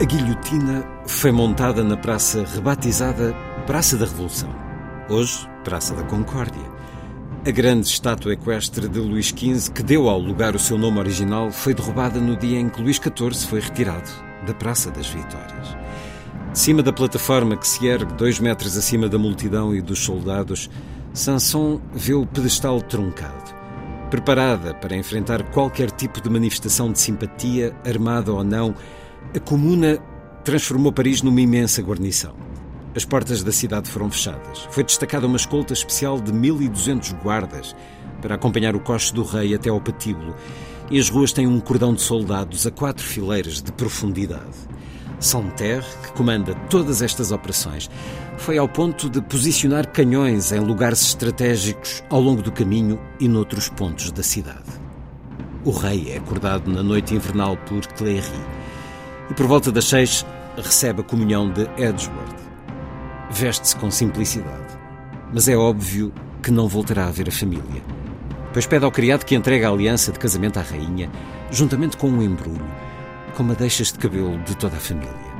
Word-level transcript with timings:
A 0.00 0.04
guilhotina 0.04 0.82
foi 1.06 1.30
montada 1.30 1.84
na 1.84 1.94
praça 1.94 2.42
rebatizada 2.42 3.34
Praça 3.66 3.98
da 3.98 4.06
Revolução, 4.06 4.48
hoje 5.10 5.46
Praça 5.62 5.94
da 5.94 6.02
Concórdia. 6.04 6.64
A 7.46 7.50
grande 7.50 7.86
estátua 7.86 8.32
equestre 8.32 8.88
de 8.88 8.98
Luís 8.98 9.26
XV, 9.26 9.70
que 9.70 9.82
deu 9.82 10.08
ao 10.08 10.18
lugar 10.18 10.56
o 10.56 10.58
seu 10.58 10.78
nome 10.78 10.98
original, 10.98 11.52
foi 11.52 11.74
derrubada 11.74 12.18
no 12.18 12.34
dia 12.34 12.58
em 12.58 12.70
que 12.70 12.80
Luís 12.80 12.96
XIV 12.96 13.46
foi 13.46 13.60
retirado 13.60 14.10
da 14.46 14.54
Praça 14.54 14.90
das 14.90 15.06
Vitórias. 15.06 15.76
De 16.50 16.58
cima 16.58 16.82
da 16.82 16.94
plataforma 16.94 17.54
que 17.54 17.68
se 17.68 17.86
ergue 17.86 18.14
dois 18.14 18.40
metros 18.40 18.78
acima 18.78 19.06
da 19.06 19.18
multidão 19.18 19.74
e 19.74 19.82
dos 19.82 19.98
soldados, 19.98 20.70
Sanson 21.12 21.78
vê 21.92 22.14
o 22.14 22.24
pedestal 22.24 22.80
truncado. 22.80 23.54
Preparada 24.08 24.72
para 24.72 24.96
enfrentar 24.96 25.42
qualquer 25.50 25.90
tipo 25.90 26.22
de 26.22 26.30
manifestação 26.30 26.90
de 26.90 26.98
simpatia, 26.98 27.76
armada 27.84 28.32
ou 28.32 28.42
não, 28.42 28.74
a 29.34 29.38
Comuna 29.38 29.98
transformou 30.44 30.92
Paris 30.92 31.22
numa 31.22 31.40
imensa 31.40 31.82
guarnição. 31.82 32.34
As 32.96 33.04
portas 33.04 33.44
da 33.44 33.52
cidade 33.52 33.88
foram 33.88 34.10
fechadas. 34.10 34.66
Foi 34.70 34.82
destacada 34.82 35.26
uma 35.26 35.36
escolta 35.36 35.72
especial 35.72 36.20
de 36.20 36.32
1.200 36.32 37.14
guardas 37.22 37.76
para 38.20 38.34
acompanhar 38.34 38.74
o 38.74 38.80
coche 38.80 39.14
do 39.14 39.22
rei 39.22 39.54
até 39.54 39.70
ao 39.70 39.80
patíbulo. 39.80 40.34
E 40.90 40.98
as 40.98 41.08
ruas 41.08 41.32
têm 41.32 41.46
um 41.46 41.60
cordão 41.60 41.94
de 41.94 42.02
soldados 42.02 42.66
a 42.66 42.70
quatro 42.70 43.04
fileiras 43.04 43.62
de 43.62 43.70
profundidade. 43.70 44.56
Santerre, 45.20 45.86
que 46.02 46.12
comanda 46.14 46.54
todas 46.68 47.00
estas 47.00 47.30
operações, 47.30 47.88
foi 48.38 48.58
ao 48.58 48.68
ponto 48.68 49.08
de 49.08 49.20
posicionar 49.20 49.86
canhões 49.92 50.50
em 50.50 50.58
lugares 50.58 51.02
estratégicos 51.02 52.02
ao 52.10 52.20
longo 52.20 52.42
do 52.42 52.50
caminho 52.50 52.98
e 53.20 53.28
noutros 53.28 53.68
pontos 53.68 54.10
da 54.10 54.22
cidade. 54.22 54.80
O 55.64 55.70
rei 55.70 56.10
é 56.10 56.16
acordado 56.16 56.68
na 56.72 56.82
noite 56.82 57.14
invernal 57.14 57.56
por 57.58 57.86
Cléry 57.86 58.59
e 59.30 59.34
por 59.34 59.46
volta 59.46 59.70
das 59.70 59.84
seis 59.84 60.26
recebe 60.56 61.00
a 61.00 61.04
comunhão 61.04 61.50
de 61.50 61.62
Edgeworth. 61.76 62.40
Veste-se 63.30 63.76
com 63.76 63.90
simplicidade, 63.90 64.76
mas 65.32 65.48
é 65.48 65.56
óbvio 65.56 66.12
que 66.42 66.50
não 66.50 66.66
voltará 66.66 67.06
a 67.06 67.12
ver 67.12 67.28
a 67.28 67.32
família, 67.32 67.82
pois 68.52 68.66
pede 68.66 68.84
ao 68.84 68.90
criado 68.90 69.24
que 69.24 69.36
entregue 69.36 69.64
a 69.64 69.70
aliança 69.70 70.10
de 70.10 70.18
casamento 70.18 70.58
à 70.58 70.62
rainha, 70.62 71.10
juntamente 71.50 71.96
com 71.96 72.08
um 72.08 72.22
embrulho, 72.22 72.66
com 73.36 73.44
madeixas 73.44 73.92
de 73.92 73.98
cabelo 73.98 74.36
de 74.38 74.56
toda 74.56 74.76
a 74.76 74.80
família. 74.80 75.30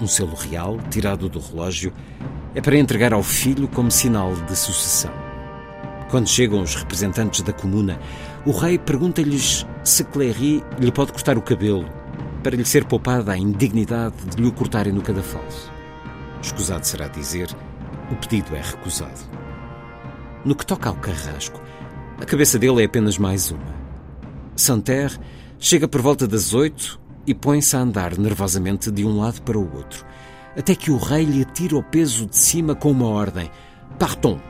Um 0.00 0.06
selo 0.06 0.34
real, 0.34 0.78
tirado 0.90 1.28
do 1.28 1.38
relógio, 1.38 1.92
é 2.54 2.60
para 2.60 2.78
entregar 2.78 3.12
ao 3.12 3.22
filho 3.22 3.68
como 3.68 3.90
sinal 3.90 4.34
de 4.34 4.56
sucessão. 4.56 5.12
Quando 6.10 6.28
chegam 6.28 6.62
os 6.62 6.74
representantes 6.74 7.42
da 7.42 7.52
comuna, 7.52 7.98
o 8.46 8.52
rei 8.52 8.78
pergunta-lhes 8.78 9.66
se 9.82 10.04
Cléry 10.04 10.62
lhe 10.78 10.92
pode 10.92 11.12
cortar 11.12 11.36
o 11.36 11.42
cabelo 11.42 11.84
para 12.46 12.54
lhe 12.54 12.64
ser 12.64 12.84
poupada 12.84 13.32
a 13.32 13.36
indignidade 13.36 14.24
de 14.24 14.40
lhe 14.40 14.46
o 14.46 14.52
cortarem 14.52 14.92
no 14.92 15.02
cadafalso. 15.02 15.68
Escusado 16.40 16.86
será 16.86 17.08
dizer, 17.08 17.48
o 18.08 18.14
pedido 18.14 18.54
é 18.54 18.60
recusado. 18.60 19.18
No 20.44 20.54
que 20.54 20.64
toca 20.64 20.88
ao 20.88 20.94
carrasco, 20.94 21.60
a 22.20 22.24
cabeça 22.24 22.56
dele 22.56 22.82
é 22.82 22.84
apenas 22.84 23.18
mais 23.18 23.50
uma. 23.50 23.74
Santerre 24.54 25.18
chega 25.58 25.88
por 25.88 26.00
volta 26.00 26.24
das 26.28 26.54
oito 26.54 27.00
e 27.26 27.34
põe-se 27.34 27.74
a 27.74 27.80
andar 27.80 28.16
nervosamente 28.16 28.92
de 28.92 29.04
um 29.04 29.18
lado 29.18 29.42
para 29.42 29.58
o 29.58 29.76
outro, 29.76 30.06
até 30.56 30.76
que 30.76 30.92
o 30.92 30.98
rei 30.98 31.24
lhe 31.24 31.44
tira 31.44 31.76
o 31.76 31.82
peso 31.82 32.26
de 32.26 32.36
cima 32.36 32.76
com 32.76 32.92
uma 32.92 33.08
ordem: 33.08 33.50
Parton! 33.98 34.40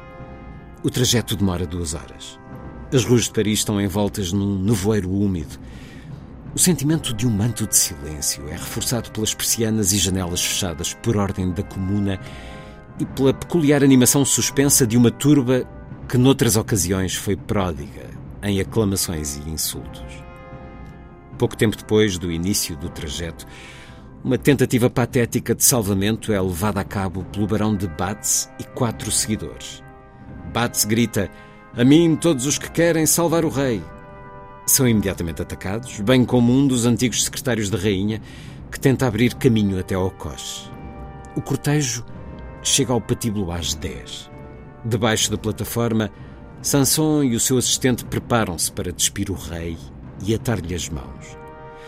O 0.85 0.91
trajeto 0.91 1.35
demora 1.35 1.67
duas 1.67 1.95
horas. 1.95 2.39
As 2.93 3.07
ruas 3.07 3.23
de 3.23 3.31
Paris 3.31 3.61
estão 3.61 3.81
envoltas 3.81 4.35
num 4.35 4.59
nevoeiro 4.59 5.11
úmido 5.11 5.59
o 6.57 6.59
sentimento 6.59 7.13
de 7.13 7.27
um 7.27 7.31
manto 7.31 7.67
de 7.67 7.77
silêncio 7.77 8.49
é 8.49 8.53
reforçado 8.53 9.11
pelas 9.11 9.35
persianas 9.35 9.93
e 9.93 9.99
janelas 9.99 10.43
fechadas 10.43 10.95
por 10.95 11.15
ordem 11.15 11.53
da 11.53 11.63
comuna 11.63 12.19
e 12.99 13.05
pela 13.05 13.35
peculiar 13.35 13.85
animação 13.85 14.25
suspensa 14.25 14.87
de 14.87 14.97
uma 14.97 15.11
turba 15.11 15.69
que 16.09 16.17
noutras 16.17 16.57
ocasiões 16.57 17.15
foi 17.15 17.37
pródiga 17.37 18.09
em 18.43 18.59
aclamações 18.59 19.37
e 19.37 19.51
insultos. 19.51 20.03
Pouco 21.37 21.55
tempo 21.55 21.77
depois 21.77 22.17
do 22.17 22.33
início 22.33 22.75
do 22.75 22.89
trajeto, 22.89 23.47
uma 24.25 24.39
tentativa 24.39 24.89
patética 24.89 25.55
de 25.55 25.63
salvamento 25.63 26.33
é 26.33 26.41
levada 26.41 26.81
a 26.81 26.85
cabo 26.85 27.23
pelo 27.25 27.47
barão 27.47 27.77
de 27.77 27.87
Batz 27.87 28.51
e 28.59 28.65
quatro 28.65 29.11
seguidores. 29.11 29.83
Batz 30.55 30.87
grita: 30.87 31.31
A 31.77 31.85
mim, 31.85 32.17
todos 32.17 32.47
os 32.47 32.57
que 32.57 32.71
querem 32.71 33.05
salvar 33.05 33.45
o 33.45 33.51
rei 33.51 33.83
são 34.67 34.89
imediatamente 34.89 35.41
atacados, 35.41 36.01
bem 36.01 36.25
como 36.25 36.53
um 36.53 36.67
dos 36.67 36.85
antigos 36.85 37.25
secretários 37.25 37.71
da 37.71 37.79
rainha, 37.79 38.21
que 38.71 38.81
tenta 38.81 39.07
abrir 39.07 39.35
caminho 39.35 39.79
até 39.79 39.95
ao 39.95 40.11
coche. 40.11 40.69
O 41.37 41.41
cortejo 41.41 42.05
chega 42.63 42.93
ao 42.93 43.01
patíbulo 43.01 43.53
às 43.53 43.75
10. 43.75 44.29
Debaixo 44.85 45.31
da 45.31 45.39
plataforma, 45.39 46.11
Sanson 46.61 47.23
e 47.23 47.37
o 47.37 47.41
seu 47.41 47.59
assistente 47.59 48.05
preparam-se 48.05 48.73
para 48.73 48.93
despir 48.93 49.31
o 49.31 49.35
rei 49.35 49.79
e 50.25 50.35
atar-lhe 50.35 50.75
as 50.75 50.89
mãos. 50.89 51.39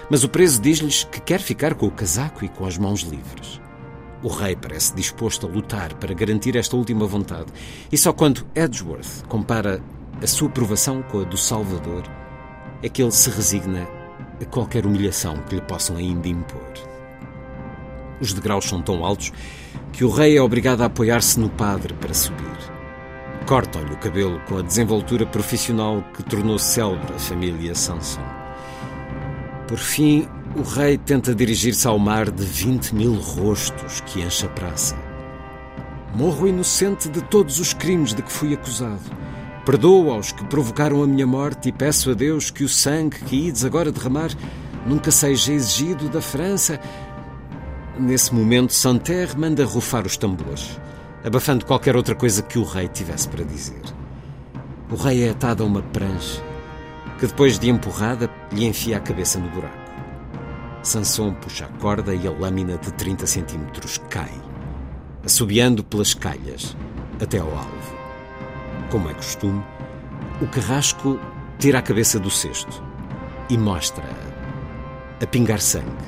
Mas 0.09 0.23
o 0.23 0.29
preso 0.29 0.61
diz-lhes 0.61 1.03
que 1.05 1.21
quer 1.21 1.41
ficar 1.41 1.75
com 1.75 1.87
o 1.87 1.91
casaco 1.91 2.45
e 2.45 2.49
com 2.49 2.65
as 2.65 2.79
mãos 2.79 3.01
livres. 3.01 3.61
O 4.23 4.29
rei 4.29 4.55
parece 4.55 4.95
disposto 4.95 5.47
a 5.47 5.51
lutar 5.51 5.95
para 5.95 6.15
garantir 6.15 6.57
esta 6.57 6.77
última 6.77 7.07
vontade, 7.07 7.53
e 7.91 7.99
só 7.99 8.13
quando 8.13 8.47
Edgeworth 8.55 9.27
compara 9.29 9.83
a 10.23 10.27
sua 10.27 10.49
provação 10.49 11.03
com 11.03 11.21
a 11.21 11.25
do 11.25 11.37
Salvador 11.37 12.05
é 12.83 12.89
que 12.89 13.03
ele 13.03 13.11
se 13.11 13.31
resigna 13.31 13.89
a 14.41 14.45
qualquer 14.45 14.87
humilhação 14.87 15.37
que 15.49 15.57
lhe 15.57 15.61
possam 15.61 15.97
ainda 15.97 16.29
impor. 16.29 16.73
Os 18.21 18.33
degraus 18.33 18.65
são 18.65 18.83
tão 18.83 19.05
altos 19.05 19.33
que 19.93 20.05
o 20.05 20.11
rei 20.11 20.37
é 20.37 20.43
obrigado 20.43 20.83
a 20.83 20.87
apoiar-se 20.87 21.39
no 21.41 21.49
padre 21.49 21.95
para 21.95 22.15
subir. 22.15 22.47
Corta-lhe 23.47 23.93
o 23.93 23.99
cabelo 23.99 24.41
com 24.47 24.59
a 24.59 24.63
desenvoltura 24.63 25.25
profissional 25.25 26.05
que 26.15 26.23
tornou 26.23 26.59
célebre 26.59 27.15
a 27.15 27.19
família 27.19 27.75
Sanson. 27.75 28.23
Por 29.67 29.79
fim, 29.79 30.29
o 30.57 30.63
rei 30.63 30.99
tenta 30.99 31.35
dirigir-se 31.35 31.87
ao 31.87 31.99
mar 31.99 32.31
de 32.31 32.45
20 32.45 32.95
mil 32.95 33.15
rostos 33.15 34.01
que 34.03 34.21
enche 34.21 34.47
a 34.47 34.49
praça. 34.49 34.97
Morro 36.15 36.49
inocente 36.49 37.09
de 37.09 37.23
todos 37.23 37.59
os 37.59 37.73
crimes 37.73 38.15
de 38.15 38.23
que 38.23 38.33
fui 38.33 38.55
acusado 38.55 39.01
Perdoo 39.69 40.11
aos 40.11 40.33
que 40.33 40.43
provocaram 40.47 41.03
a 41.03 41.07
minha 41.07 41.27
morte 41.27 41.69
e 41.69 41.73
peço 41.73 42.11
a 42.11 42.15
Deus 42.15 42.51
que 42.51 42.65
o 42.65 42.69
sangue 42.71 43.21
que 43.21 43.49
ides 43.49 43.67
agora 43.67 43.93
derramar 43.93 44.31
nunca 44.87 45.11
seja 45.11 45.53
exigido 45.53 46.09
da 46.09 46.23
França. 46.23 46.81
Nesse 48.01 48.35
momento, 48.35 48.73
Santerre 48.73 49.37
manda 49.37 49.67
rufar 49.67 50.07
os 50.07 50.17
tambores, 50.17 50.81
abafando 51.23 51.67
qualquer 51.67 51.97
outra 51.97 52.15
coisa 52.15 52.43
que 52.43 52.59
o 52.59 52.65
rei 52.65 52.89
tivesse 52.89 53.29
para 53.29 53.45
dizer. 53.45 53.83
O 54.91 54.97
rei 54.97 55.25
é 55.25 55.29
atado 55.33 55.63
a 55.63 55.67
uma 55.67 55.83
prancha, 55.83 56.43
que 57.19 57.27
depois 57.27 57.59
de 57.59 57.69
empurrada 57.69 58.31
lhe 58.51 58.65
enfia 58.65 58.97
a 58.97 59.01
cabeça 59.01 59.39
no 59.39 59.51
buraco. 59.51 59.77
Sanson 60.83 61.35
puxa 61.35 61.67
a 61.67 61.79
corda 61.79 62.15
e 62.15 62.27
a 62.27 62.31
lâmina 62.31 62.79
de 62.79 62.91
30 62.95 63.27
centímetros 63.27 63.99
cai, 64.09 64.33
assobiando 65.23 65.85
pelas 65.85 66.15
calhas 66.15 66.75
até 67.21 67.37
ao 67.37 67.51
alvo. 67.51 67.98
Como 68.91 69.11
é 69.11 69.13
costume, 69.13 69.63
o 70.41 70.47
carrasco 70.47 71.21
tira 71.59 71.79
a 71.79 71.83
cabeça 71.83 72.19
do 72.19 72.31
cesto 72.31 72.83
e 73.51 73.59
mostra-a 73.59 75.23
a 75.23 75.27
pingar 75.27 75.61
sangue 75.61 76.07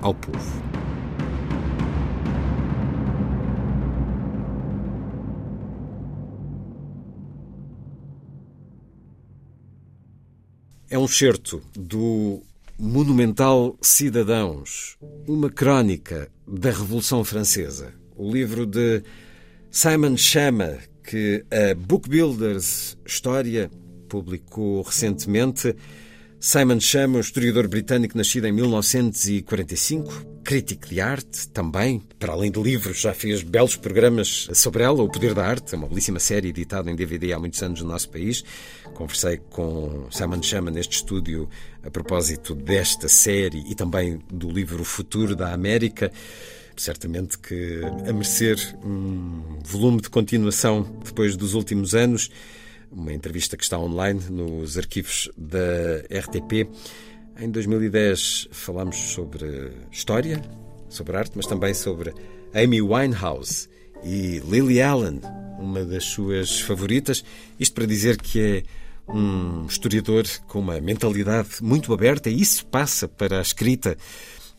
ao 0.00 0.12
povo. 0.12 0.62
É 10.90 10.98
um 10.98 11.06
certo 11.06 11.62
do 11.72 12.42
Monumental 12.76 13.76
Cidadãos, 13.80 14.98
uma 15.28 15.48
crónica 15.48 16.28
da 16.48 16.70
Revolução 16.70 17.22
Francesa. 17.22 17.94
O 18.16 18.28
livro 18.30 18.66
de 18.66 19.04
Simon 19.70 20.16
Chama, 20.16 20.78
que 21.02 21.44
a 21.50 21.74
Book 21.74 22.08
Builders 22.08 22.96
História 23.04 23.70
publicou 24.08 24.82
recentemente. 24.82 25.74
Simon 26.38 26.80
Chama, 26.80 27.18
um 27.18 27.20
historiador 27.20 27.68
britânico 27.68 28.18
nascido 28.18 28.46
em 28.46 28.52
1945, 28.52 30.40
crítico 30.42 30.88
de 30.88 31.00
arte 31.00 31.48
também, 31.48 32.02
para 32.18 32.32
além 32.32 32.50
de 32.50 32.60
livros, 32.60 33.00
já 33.00 33.14
fez 33.14 33.44
belos 33.44 33.76
programas 33.76 34.48
sobre 34.52 34.82
ela, 34.82 35.02
O 35.02 35.08
Poder 35.08 35.34
da 35.34 35.46
Arte, 35.46 35.76
uma 35.76 35.86
belíssima 35.86 36.18
série 36.18 36.48
editada 36.48 36.90
em 36.90 36.96
DVD 36.96 37.32
há 37.32 37.38
muitos 37.38 37.62
anos 37.62 37.80
no 37.80 37.88
nosso 37.88 38.10
país. 38.10 38.42
Conversei 38.92 39.36
com 39.36 40.08
Simon 40.10 40.42
Chama 40.42 40.70
neste 40.70 40.96
estúdio 40.96 41.48
a 41.82 41.90
propósito 41.90 42.56
desta 42.56 43.08
série 43.08 43.64
e 43.70 43.74
também 43.76 44.18
do 44.32 44.50
livro 44.50 44.82
O 44.82 44.84
Futuro 44.84 45.36
da 45.36 45.52
América. 45.52 46.10
Certamente 46.76 47.38
que 47.38 47.80
a 48.08 48.12
merecer 48.12 48.56
um 48.84 49.58
volume 49.64 50.00
de 50.00 50.10
continuação 50.10 50.82
depois 51.04 51.36
dos 51.36 51.54
últimos 51.54 51.94
anos, 51.94 52.30
uma 52.90 53.12
entrevista 53.12 53.56
que 53.56 53.62
está 53.62 53.78
online 53.78 54.20
nos 54.30 54.76
arquivos 54.76 55.30
da 55.36 55.98
RTP. 56.10 56.68
Em 57.38 57.50
2010 57.50 58.48
falámos 58.50 58.96
sobre 58.96 59.72
história, 59.90 60.42
sobre 60.88 61.16
arte, 61.16 61.32
mas 61.34 61.46
também 61.46 61.74
sobre 61.74 62.12
Amy 62.54 62.82
Winehouse 62.82 63.68
e 64.04 64.40
Lily 64.40 64.82
Allen, 64.82 65.20
uma 65.58 65.84
das 65.84 66.04
suas 66.04 66.60
favoritas. 66.60 67.24
Isto 67.58 67.74
para 67.74 67.86
dizer 67.86 68.20
que 68.20 68.40
é 68.40 68.62
um 69.12 69.66
historiador 69.66 70.24
com 70.46 70.60
uma 70.60 70.80
mentalidade 70.80 71.62
muito 71.62 71.92
aberta 71.92 72.30
e 72.30 72.40
isso 72.40 72.64
passa 72.66 73.08
para 73.08 73.38
a 73.38 73.42
escrita 73.42 73.96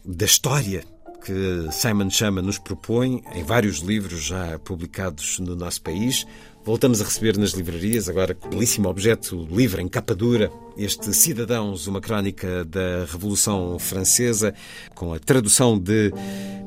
da 0.03 0.25
história 0.25 0.83
que 1.23 1.71
Simon 1.71 2.09
Chama 2.09 2.41
nos 2.41 2.59
propõe 2.59 3.23
em 3.33 3.43
vários 3.43 3.77
livros 3.77 4.23
já 4.23 4.59
publicados 4.59 5.39
no 5.39 5.55
nosso 5.55 5.81
país. 5.81 6.25
Voltamos 6.65 7.01
a 7.01 7.05
receber 7.05 7.37
nas 7.37 7.51
livrarias, 7.51 8.09
agora 8.09 8.37
belíssimo 8.49 8.89
objeto 8.89 9.47
livre 9.49 9.81
em 9.81 9.87
capa 9.87 10.13
dura, 10.13 10.51
este 10.77 11.13
Cidadãos, 11.13 11.87
uma 11.87 12.01
crónica 12.01 12.65
da 12.65 13.05
Revolução 13.09 13.79
Francesa, 13.79 14.53
com 14.95 15.13
a 15.13 15.19
tradução 15.19 15.79
de 15.79 16.11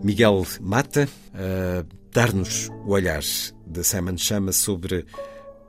Miguel 0.03 0.47
Mata, 0.61 1.09
a 1.35 1.85
dar-nos 2.11 2.71
o 2.87 2.93
olhar 2.93 3.23
de 3.67 3.85
Simon 3.85 4.17
Chama 4.17 4.53
sobre 4.53 5.05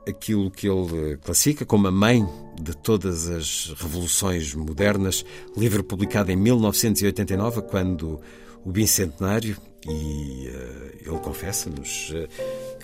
aquilo 0.08 0.50
que 0.50 0.66
ele 0.66 1.18
classifica 1.18 1.66
como 1.66 1.88
a 1.88 1.92
mãe 1.92 2.26
de 2.58 2.74
todas 2.74 3.28
as 3.28 3.74
revoluções 3.76 4.54
modernas, 4.54 5.24
livro 5.56 5.84
publicado 5.84 6.32
em 6.32 6.36
1989, 6.36 7.62
quando 7.62 8.20
o 8.64 8.70
bicentenário 8.70 9.56
e 9.86 10.48
uh, 10.48 11.10
ele 11.10 11.18
confessa-nos 11.20 12.10
uh, 12.10 12.28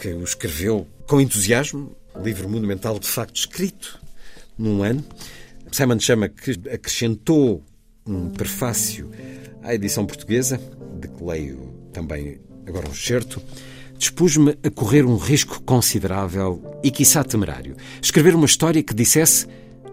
que 0.00 0.08
o 0.08 0.24
escreveu 0.24 0.86
com 1.06 1.20
entusiasmo, 1.20 1.94
livro 2.22 2.48
monumental 2.48 2.98
de 2.98 3.08
facto 3.08 3.36
escrito 3.36 4.00
num 4.56 4.82
ano. 4.82 5.04
Simon 5.70 5.98
chama 5.98 6.28
que 6.28 6.52
acrescentou 6.72 7.62
um 8.06 8.30
prefácio 8.30 9.10
à 9.62 9.74
edição 9.74 10.06
portuguesa, 10.06 10.60
de 11.00 11.08
que 11.08 11.24
leio 11.24 11.74
também 11.92 12.40
agora 12.66 12.88
um 12.88 12.94
certo. 12.94 13.42
Dispus-me 13.98 14.56
a 14.62 14.70
correr 14.70 15.04
um 15.04 15.16
risco 15.16 15.62
considerável 15.62 16.80
e, 16.82 16.90
quiçá, 16.90 17.24
temerário. 17.24 17.76
Escrever 18.02 18.34
uma 18.34 18.46
história 18.46 18.82
que 18.82 18.94
dissesse 18.94 19.46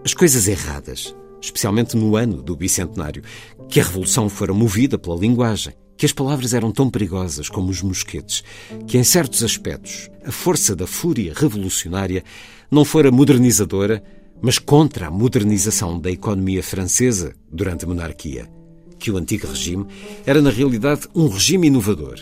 as 0.04 0.14
coisas 0.14 0.48
erradas, 0.48 1.16
especialmente 1.42 1.98
no 1.98 2.16
ano 2.16 2.42
do 2.42 2.56
bicentenário, 2.56 3.24
que 3.68 3.80
a 3.80 3.84
revolução 3.84 4.30
fora 4.30 4.54
movida 4.54 4.98
pela 4.98 5.18
linguagem, 5.18 5.74
que 5.98 6.06
as 6.06 6.14
palavras 6.14 6.54
eram 6.54 6.72
tão 6.72 6.90
perigosas 6.90 7.50
como 7.50 7.70
os 7.70 7.82
mosquetes, 7.82 8.44
que 8.88 8.98
em 8.98 9.04
certos 9.04 9.44
aspectos 9.44 10.10
a 10.26 10.32
força 10.32 10.76
da 10.76 10.88
fúria 10.88 11.34
revolucionária 11.36 12.24
não 12.70 12.86
fora 12.86 13.12
modernizadora, 13.12 14.04
mas 14.42 14.58
contra 14.58 15.08
a 15.08 15.12
modernização 15.12 16.00
da 16.00 16.10
economia 16.10 16.64
francesa 16.64 17.36
durante 17.52 17.86
a 17.86 17.88
monarquia, 17.88 18.50
que 18.98 19.12
o 19.12 19.18
antigo 19.18 19.48
regime 19.48 19.86
era 20.26 20.42
na 20.42 20.50
realidade 20.50 21.08
um 21.14 21.28
regime 21.28 21.68
inovador, 21.68 22.16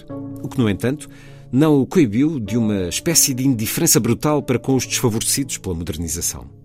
o 0.44 0.48
que, 0.50 0.58
no 0.58 0.70
entanto, 0.70 1.10
não 1.52 1.80
o 1.82 1.86
coibiu 1.86 2.40
de 2.40 2.58
uma 2.58 2.90
espécie 2.90 3.34
de 3.34 3.48
indiferença 3.48 4.00
brutal 4.00 4.44
para 4.44 4.60
com 4.60 4.76
os 4.76 4.86
desfavorecidos 4.86 5.58
pela 5.58 5.76
modernização. 5.76 6.59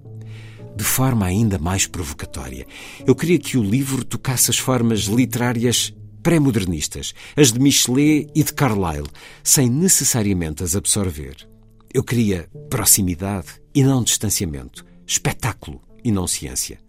De 0.77 0.85
forma 0.85 1.27
ainda 1.27 1.59
mais 1.59 1.87
provocatória, 1.87 2.67
eu 3.07 3.15
queria 3.15 3.39
que 3.39 3.57
o 3.57 3.63
livro 3.63 4.05
tocasse 4.05 4.51
as 4.51 4.59
formas 4.59 5.03
literárias 5.03 5.95
pré-modernistas, 6.23 7.15
as 7.37 7.53
de 7.53 7.61
Michelet 7.61 8.29
e 8.35 8.43
de 8.43 8.53
Carlyle, 8.53 9.07
sem 9.43 9.69
necessariamente 9.69 10.65
as 10.65 10.75
absorver. 10.75 11.37
Eu 11.93 12.03
queria 12.03 12.49
proximidade 12.69 13.49
e 13.75 13.85
não 13.85 14.03
distanciamento, 14.03 14.85
espetáculo 15.07 15.81
e 16.03 16.11
não 16.11 16.27
ciência. 16.27 16.81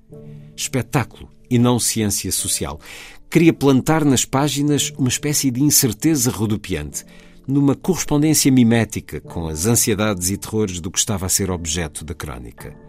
Espetáculo 0.55 1.29
e 1.49 1.59
não 1.59 1.77
ciência 1.77 2.31
social. 2.31 2.79
Queria 3.29 3.53
plantar 3.53 4.05
nas 4.05 4.25
páginas 4.25 4.91
uma 4.97 5.09
espécie 5.09 5.51
de 5.51 5.61
incerteza 5.61 6.31
rodopiante, 6.31 7.03
numa 7.47 7.75
correspondência 7.75 8.51
mimética 8.51 9.19
com 9.19 9.47
as 9.47 9.65
ansiedades 9.65 10.29
e 10.29 10.37
terrores 10.37 10.79
do 10.79 10.89
que 10.89 10.97
estava 10.97 11.25
a 11.25 11.29
ser 11.29 11.51
objeto 11.51 12.03
da 12.03 12.15
crónica. 12.15 12.84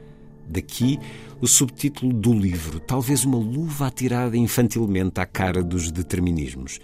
Daqui 0.48 0.98
o 1.40 1.46
subtítulo 1.46 2.12
do 2.12 2.32
livro, 2.32 2.80
talvez 2.80 3.24
uma 3.24 3.38
luva 3.38 3.88
atirada 3.88 4.36
infantilmente 4.36 5.20
à 5.20 5.26
cara 5.26 5.62
dos 5.62 5.90
determinismos. 5.90 6.78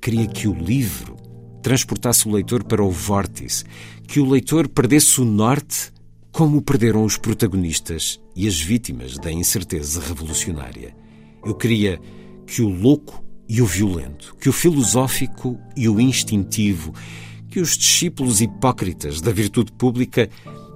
Queria 0.00 0.26
que 0.26 0.48
o 0.48 0.54
livro 0.54 1.16
transportasse 1.62 2.26
o 2.28 2.32
leitor 2.32 2.64
para 2.64 2.82
o 2.82 2.90
vórtice, 2.90 3.64
que 4.06 4.20
o 4.20 4.28
leitor 4.28 4.68
perdesse 4.68 5.20
o 5.20 5.24
norte 5.24 5.92
como 6.32 6.62
perderam 6.62 7.04
os 7.04 7.18
protagonistas 7.18 8.18
e 8.34 8.48
as 8.48 8.58
vítimas 8.58 9.18
da 9.18 9.30
incerteza 9.30 10.00
revolucionária. 10.00 10.96
Eu 11.44 11.54
queria 11.54 12.00
que 12.46 12.62
o 12.62 12.68
louco 12.68 13.22
e 13.48 13.60
o 13.60 13.66
violento, 13.66 14.34
que 14.40 14.48
o 14.48 14.52
filosófico 14.52 15.60
e 15.76 15.88
o 15.88 16.00
instintivo, 16.00 16.94
que 17.50 17.60
os 17.60 17.76
discípulos 17.76 18.40
hipócritas 18.40 19.20
da 19.20 19.30
virtude 19.30 19.70
pública 19.72 20.30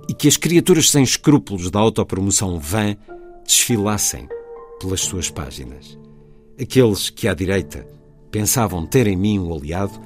e 0.09 0.15
que 0.15 0.29
as 0.29 0.37
criaturas 0.37 0.91
sem 0.91 1.03
escrúpulos 1.03 1.71
da 1.71 1.81
autopromoção 1.81 2.59
vã 2.59 2.97
desfilassem 3.45 4.29
pelas 4.81 5.01
suas 5.01 5.31
páginas. 5.31 5.99
Aqueles 6.61 7.11
que 7.11 7.29
à 7.29 7.35
direita 7.35 7.87
pensavam 8.31 8.87
ter 8.87 9.07
em 9.07 9.17
mim 9.17 9.39
um 9.39 9.55
aliado 9.55 10.01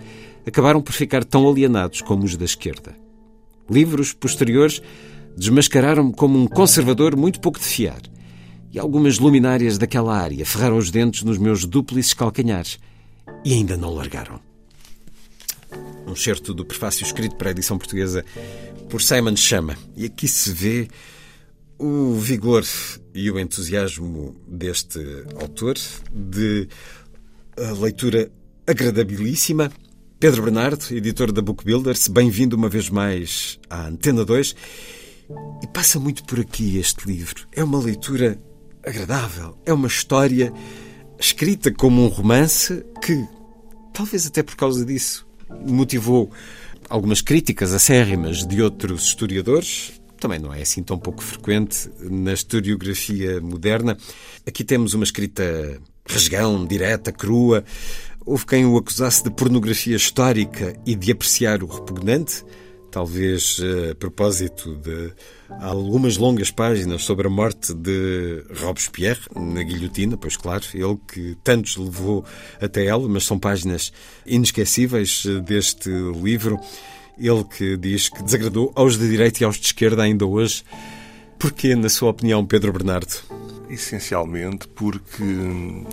acabaram 0.46 0.80
por 0.80 0.92
ficar 0.92 1.24
tão 1.24 1.48
alienados 1.48 2.00
como 2.00 2.24
os 2.24 2.36
da 2.36 2.44
esquerda. 2.44 2.94
Livros 3.68 4.12
posteriores 4.12 4.82
desmascararam-me 5.36 6.12
como 6.12 6.38
um 6.38 6.46
conservador 6.46 7.16
muito 7.16 7.40
pouco 7.40 7.58
de 7.58 7.64
fiar, 7.64 8.00
e 8.72 8.78
algumas 8.78 9.18
luminárias 9.18 9.78
daquela 9.78 10.16
área 10.16 10.46
ferraram 10.46 10.76
os 10.76 10.90
dentes 10.90 11.22
nos 11.22 11.38
meus 11.38 11.64
dúplices 11.64 12.14
calcanhares 12.14 12.78
e 13.44 13.52
ainda 13.52 13.76
não 13.76 13.94
largaram. 13.94 14.40
Um 16.10 16.16
certo 16.16 16.52
do 16.52 16.64
prefácio 16.64 17.04
escrito 17.04 17.36
para 17.36 17.50
a 17.50 17.52
edição 17.52 17.78
portuguesa 17.78 18.24
por 18.88 19.00
Simon 19.00 19.36
Chama. 19.36 19.78
E 19.96 20.06
aqui 20.06 20.26
se 20.26 20.50
vê 20.50 20.88
o 21.78 22.14
vigor 22.14 22.64
e 23.14 23.30
o 23.30 23.38
entusiasmo 23.38 24.34
deste 24.48 24.98
autor, 25.40 25.76
de 26.12 26.68
leitura 27.78 28.28
agradabilíssima. 28.66 29.70
Pedro 30.18 30.42
Bernardo, 30.42 30.84
editor 30.90 31.30
da 31.30 31.40
Book 31.40 31.64
Builders, 31.64 32.08
bem-vindo 32.08 32.56
uma 32.56 32.68
vez 32.68 32.90
mais 32.90 33.60
à 33.70 33.86
Antena 33.86 34.24
2. 34.24 34.56
E 35.62 35.66
passa 35.68 36.00
muito 36.00 36.24
por 36.24 36.40
aqui 36.40 36.76
este 36.76 37.06
livro. 37.06 37.46
É 37.52 37.62
uma 37.62 37.78
leitura 37.78 38.36
agradável, 38.84 39.56
é 39.64 39.72
uma 39.72 39.86
história 39.86 40.52
escrita 41.20 41.72
como 41.72 42.02
um 42.02 42.08
romance 42.08 42.84
que, 43.00 43.24
talvez 43.94 44.26
até 44.26 44.42
por 44.42 44.56
causa 44.56 44.84
disso, 44.84 45.29
motivou 45.66 46.30
algumas 46.88 47.20
críticas 47.20 47.72
acérrimas 47.72 48.46
de 48.46 48.60
outros 48.62 49.04
historiadores. 49.04 49.92
Também 50.18 50.38
não 50.38 50.52
é 50.52 50.62
assim 50.62 50.82
tão 50.82 50.98
pouco 50.98 51.22
frequente 51.22 51.90
na 52.02 52.32
historiografia 52.32 53.40
moderna. 53.40 53.96
Aqui 54.46 54.64
temos 54.64 54.92
uma 54.92 55.04
escrita 55.04 55.80
rasgão, 56.06 56.66
direta, 56.66 57.12
crua. 57.12 57.64
Houve 58.26 58.44
quem 58.44 58.66
o 58.66 58.76
acusasse 58.76 59.24
de 59.24 59.30
pornografia 59.30 59.96
histórica 59.96 60.76
e 60.84 60.94
de 60.94 61.12
apreciar 61.12 61.62
o 61.62 61.66
repugnante 61.66 62.44
talvez 62.90 63.60
eh, 63.62 63.92
a 63.92 63.94
propósito 63.94 64.74
de 64.76 65.12
algumas 65.60 66.16
longas 66.16 66.50
páginas 66.50 67.02
sobre 67.02 67.26
a 67.26 67.30
morte 67.30 67.72
de 67.74 68.44
Robespierre 68.60 69.20
na 69.34 69.62
guilhotina, 69.62 70.16
pois 70.16 70.36
claro, 70.36 70.64
ele 70.74 70.98
que 71.06 71.36
tantos 71.42 71.76
levou 71.76 72.24
até 72.60 72.86
ela, 72.86 73.08
mas 73.08 73.24
são 73.24 73.38
páginas 73.38 73.92
inesquecíveis 74.26 75.24
eh, 75.26 75.40
deste 75.40 75.88
livro. 75.88 76.58
Ele 77.18 77.44
que 77.44 77.76
diz 77.76 78.08
que 78.08 78.22
desagradou 78.22 78.72
aos 78.74 78.98
de 78.98 79.08
direita 79.08 79.42
e 79.42 79.44
aos 79.44 79.56
de 79.56 79.66
esquerda 79.66 80.02
ainda 80.02 80.26
hoje. 80.26 80.64
Porquê, 81.38 81.74
na 81.74 81.88
sua 81.88 82.10
opinião, 82.10 82.44
Pedro 82.44 82.72
Bernardo, 82.72 83.14
Essencialmente 83.70 84.66
porque 84.68 85.22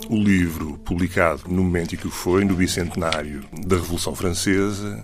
o 0.10 0.16
livro, 0.16 0.80
publicado 0.84 1.44
no 1.48 1.64
momento 1.64 1.96
em 1.96 1.98
que 1.98 2.10
foi, 2.10 2.44
no 2.44 2.56
bicentenário 2.56 3.44
da 3.66 3.76
Revolução 3.76 4.16
Francesa, 4.16 5.04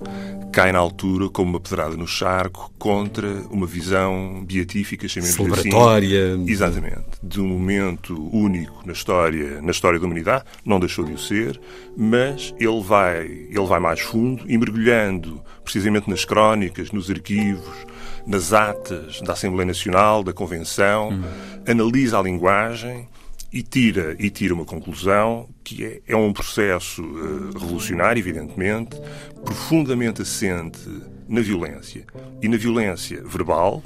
cai 0.52 0.72
na 0.72 0.80
altura 0.80 1.30
como 1.30 1.52
uma 1.52 1.60
pedrada 1.60 1.98
no 1.98 2.08
charco 2.08 2.72
contra 2.78 3.28
uma 3.50 3.66
visão 3.66 4.44
beatífica, 4.46 5.08
chamemos 5.08 5.36
assim. 5.36 5.52
Celebratória. 5.52 6.34
Assim. 6.36 6.50
Exatamente. 6.50 7.06
De 7.22 7.42
um 7.42 7.48
momento 7.48 8.30
único 8.36 8.86
na 8.86 8.94
história, 8.94 9.62
na 9.62 9.72
história 9.72 10.00
da 10.00 10.06
humanidade, 10.06 10.44
não 10.64 10.80
deixou 10.80 11.06
de 11.06 11.14
o 11.14 11.18
ser, 11.18 11.60
mas 11.98 12.54
ele 12.60 12.82
vai, 12.82 13.26
ele 13.26 13.66
vai 13.66 13.80
mais 13.80 14.00
fundo 14.00 14.44
e 14.48 14.58
mergulhando 14.58 15.42
precisamente 15.64 16.10
nas 16.10 16.26
crónicas, 16.26 16.92
nos 16.92 17.10
arquivos, 17.10 17.93
nas 18.26 18.54
atas 18.54 19.22
da 19.22 19.34
Assembleia 19.34 19.66
Nacional, 19.66 20.24
da 20.24 20.34
Convenção, 20.34 21.10
uhum. 21.10 21.24
analisa 21.68 22.20
a 22.20 22.22
linguagem 22.22 23.08
e 23.52 23.62
tira, 23.62 24.16
e 24.18 24.30
tira 24.30 24.54
uma 24.54 24.66
conclusão 24.66 25.48
que 25.64 25.86
é, 25.86 26.02
é 26.08 26.16
um 26.16 26.34
processo 26.34 27.04
uh, 27.04 27.52
revolucionário, 27.58 28.20
evidentemente, 28.20 29.00
profundamente 29.46 30.24
assente 30.24 30.80
na 31.28 31.42
violência. 31.42 32.06
E 32.42 32.48
na 32.48 32.58
violência 32.58 33.22
verbal, 33.24 33.84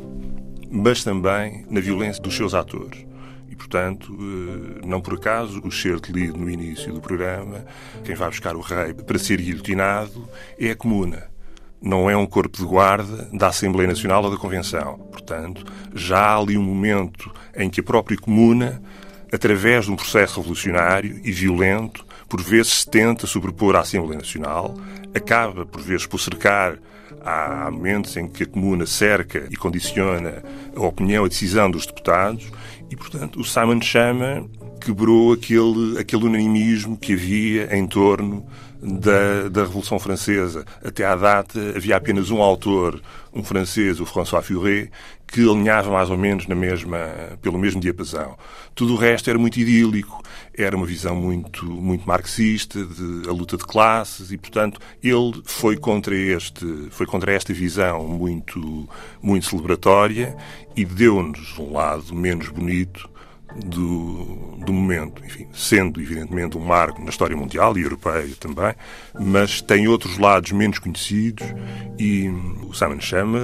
mas 0.71 1.03
também 1.03 1.65
na 1.69 1.81
violência 1.81 2.21
dos 2.21 2.35
seus 2.35 2.53
atores. 2.53 3.05
E, 3.49 3.55
portanto, 3.55 4.13
uh, 4.13 4.87
não 4.87 5.01
por 5.01 5.15
acaso, 5.15 5.59
o 5.61 5.71
certo 5.71 6.13
lido 6.13 6.37
no 6.37 6.49
início 6.49 6.93
do 6.93 7.01
programa, 7.01 7.65
quem 8.05 8.15
vai 8.15 8.29
buscar 8.29 8.55
o 8.55 8.61
rei 8.61 8.93
para 8.93 9.19
ser 9.19 9.41
guilhotinado 9.41 10.29
é 10.57 10.71
a 10.71 10.75
comuna 10.75 11.36
não 11.81 12.09
é 12.09 12.17
um 12.17 12.25
corpo 12.25 12.57
de 12.57 12.65
guarda 12.65 13.29
da 13.31 13.47
Assembleia 13.47 13.87
Nacional 13.87 14.23
ou 14.23 14.31
da 14.31 14.37
Convenção. 14.37 14.97
Portanto, 15.11 15.65
já 15.93 16.19
há 16.19 16.37
ali 16.37 16.57
um 16.57 16.63
momento 16.63 17.31
em 17.55 17.69
que 17.69 17.79
a 17.79 17.83
própria 17.83 18.17
Comuna, 18.17 18.81
através 19.31 19.85
de 19.85 19.91
um 19.91 19.95
processo 19.95 20.39
revolucionário 20.39 21.19
e 21.23 21.31
violento, 21.31 22.05
por 22.27 22.41
vezes 22.41 22.83
tenta 22.83 23.27
sobrepor 23.27 23.75
à 23.75 23.81
Assembleia 23.81 24.19
Nacional, 24.19 24.75
acaba 25.15 25.65
por 25.65 25.81
vezes 25.81 26.05
por 26.05 26.19
cercar 26.19 26.77
há 27.23 27.69
momentos 27.71 28.15
em 28.15 28.27
que 28.27 28.43
a 28.43 28.45
Comuna 28.45 28.85
cerca 28.85 29.47
e 29.49 29.55
condiciona 29.55 30.43
a 30.75 30.81
opinião, 30.81 31.25
a 31.25 31.27
decisão 31.27 31.69
dos 31.69 31.85
deputados, 31.85 32.49
e, 32.89 32.95
portanto, 32.95 33.39
o 33.39 33.43
Simon 33.43 33.81
Chama 33.81 34.49
quebrou 34.79 35.33
aquele, 35.33 35.99
aquele 35.99 36.25
unanimismo 36.25 36.95
que 36.95 37.13
havia 37.13 37.75
em 37.75 37.85
torno 37.85 38.45
da, 38.81 39.49
da 39.49 39.61
Revolução 39.61 39.99
Francesa. 39.99 40.65
Até 40.83 41.05
à 41.05 41.15
data 41.15 41.59
havia 41.75 41.95
apenas 41.95 42.29
um 42.29 42.41
autor, 42.41 43.01
um 43.33 43.43
francês, 43.43 43.99
o 43.99 44.05
François 44.05 44.43
Furet, 44.43 44.89
que 45.27 45.41
alinhava 45.41 45.91
mais 45.91 46.09
ou 46.09 46.17
menos 46.17 46.47
na 46.47 46.55
mesma, 46.55 46.97
pelo 47.41 47.59
mesmo 47.59 47.81
diapasão. 47.81 48.37
Tudo 48.73 48.93
o 48.93 48.97
resto 48.97 49.29
era 49.29 49.37
muito 49.37 49.59
idílico, 49.59 50.23
era 50.57 50.75
uma 50.75 50.85
visão 50.85 51.15
muito, 51.15 51.65
muito 51.65 52.07
marxista, 52.07 52.83
de 52.83 53.27
a 53.27 53.31
luta 53.31 53.57
de 53.57 53.65
classes, 53.65 54.31
e, 54.31 54.37
portanto, 54.37 54.79
ele 55.03 55.41
foi 55.43 55.75
contra, 55.75 56.15
este, 56.15 56.87
foi 56.91 57.05
contra 57.05 57.33
esta 57.33 57.53
visão 57.53 58.07
muito, 58.07 58.87
muito 59.21 59.45
celebratória 59.45 60.35
e 60.75 60.85
deu-nos 60.85 61.57
um 61.59 61.73
lado 61.73 62.15
menos 62.15 62.49
bonito 62.49 63.09
do, 63.55 64.57
do 64.65 64.73
momento, 64.73 65.23
enfim, 65.25 65.47
sendo 65.53 66.01
evidentemente 66.01 66.57
um 66.57 66.61
marco 66.61 67.01
na 67.01 67.09
história 67.09 67.35
mundial 67.35 67.77
e 67.77 67.81
europeia 67.81 68.35
também, 68.39 68.73
mas 69.19 69.61
tem 69.61 69.87
outros 69.87 70.17
lados 70.17 70.51
menos 70.51 70.79
conhecidos 70.79 71.45
e 71.97 72.29
o 72.29 72.73
Simon 72.73 72.99
chama, 72.99 73.39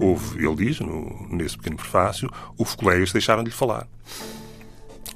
houve, 0.00 0.44
ele 0.44 0.54
diz, 0.56 0.80
no, 0.80 1.26
nesse 1.30 1.56
pequeno 1.56 1.76
prefácio, 1.76 2.30
houve 2.56 2.76
colegas 2.76 3.10
que 3.10 3.14
deixaram 3.14 3.42
de 3.42 3.50
lhe 3.50 3.56
falar. 3.56 3.86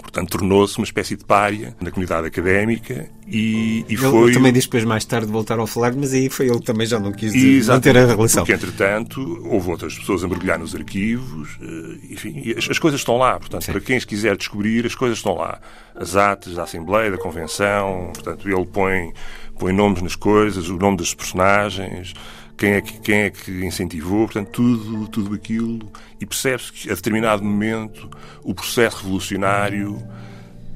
Portanto, 0.05 0.39
tornou-se 0.39 0.79
uma 0.79 0.85
espécie 0.85 1.17
de 1.17 1.25
pária 1.25 1.75
na 1.81 1.91
comunidade 1.91 2.27
académica 2.27 3.09
e, 3.27 3.85
e 3.89 3.95
ele, 3.95 3.97
foi... 3.97 4.33
Também 4.33 4.53
diz 4.53 4.65
depois 4.65 4.85
mais 4.85 5.05
tarde 5.05 5.27
voltar 5.27 5.59
a 5.59 5.67
falar, 5.67 5.93
mas 5.95 6.13
aí 6.13 6.29
foi 6.29 6.47
ele 6.47 6.59
que 6.59 6.67
também 6.67 6.87
já 6.87 7.01
não 7.01 7.11
quis 7.11 7.67
manter 7.67 7.97
a 7.97 8.07
relação. 8.07 8.45
Porque, 8.45 8.53
entretanto, 8.53 9.21
houve 9.51 9.71
outras 9.71 9.99
pessoas 9.99 10.23
a 10.23 10.29
mergulhar 10.29 10.59
nos 10.59 10.75
arquivos, 10.75 11.59
eh, 11.61 12.13
enfim, 12.13 12.55
as, 12.57 12.71
as 12.71 12.79
coisas 12.79 13.01
estão 13.01 13.17
lá. 13.17 13.41
Portanto, 13.41 13.65
Sim. 13.65 13.73
para 13.73 13.81
quem 13.81 13.97
as 13.97 14.05
quiser 14.05 14.37
descobrir, 14.37 14.87
as 14.87 14.95
coisas 14.95 15.19
estão 15.19 15.35
lá. 15.35 15.59
As 15.97 16.15
atas 16.15 16.55
da 16.55 16.65
Assembleia, 16.65 17.11
da 17.11 17.19
Convenção, 17.19 18.11
portanto, 18.13 18.49
ele 18.49 18.67
põe, 18.67 19.13
põe 19.59 19.73
nomes 19.73 20.03
nas 20.03 20.15
coisas, 20.15 20.69
o 20.69 20.77
nome 20.77 20.99
das 20.99 21.15
personagens 21.15 22.15
quem 22.57 22.73
é 22.73 22.81
que, 22.81 23.01
quem 23.01 23.21
é 23.23 23.31
que 23.31 23.65
incentivou, 23.65 24.27
portanto, 24.27 24.51
tudo, 24.51 25.09
tudo 25.09 25.35
aquilo. 25.35 25.91
E 26.21 26.27
percebe-se 26.27 26.73
que, 26.73 26.91
a 26.91 26.95
determinado 26.95 27.43
momento, 27.43 28.09
o 28.43 28.55
processo 28.55 28.99
revolucionário 28.99 30.03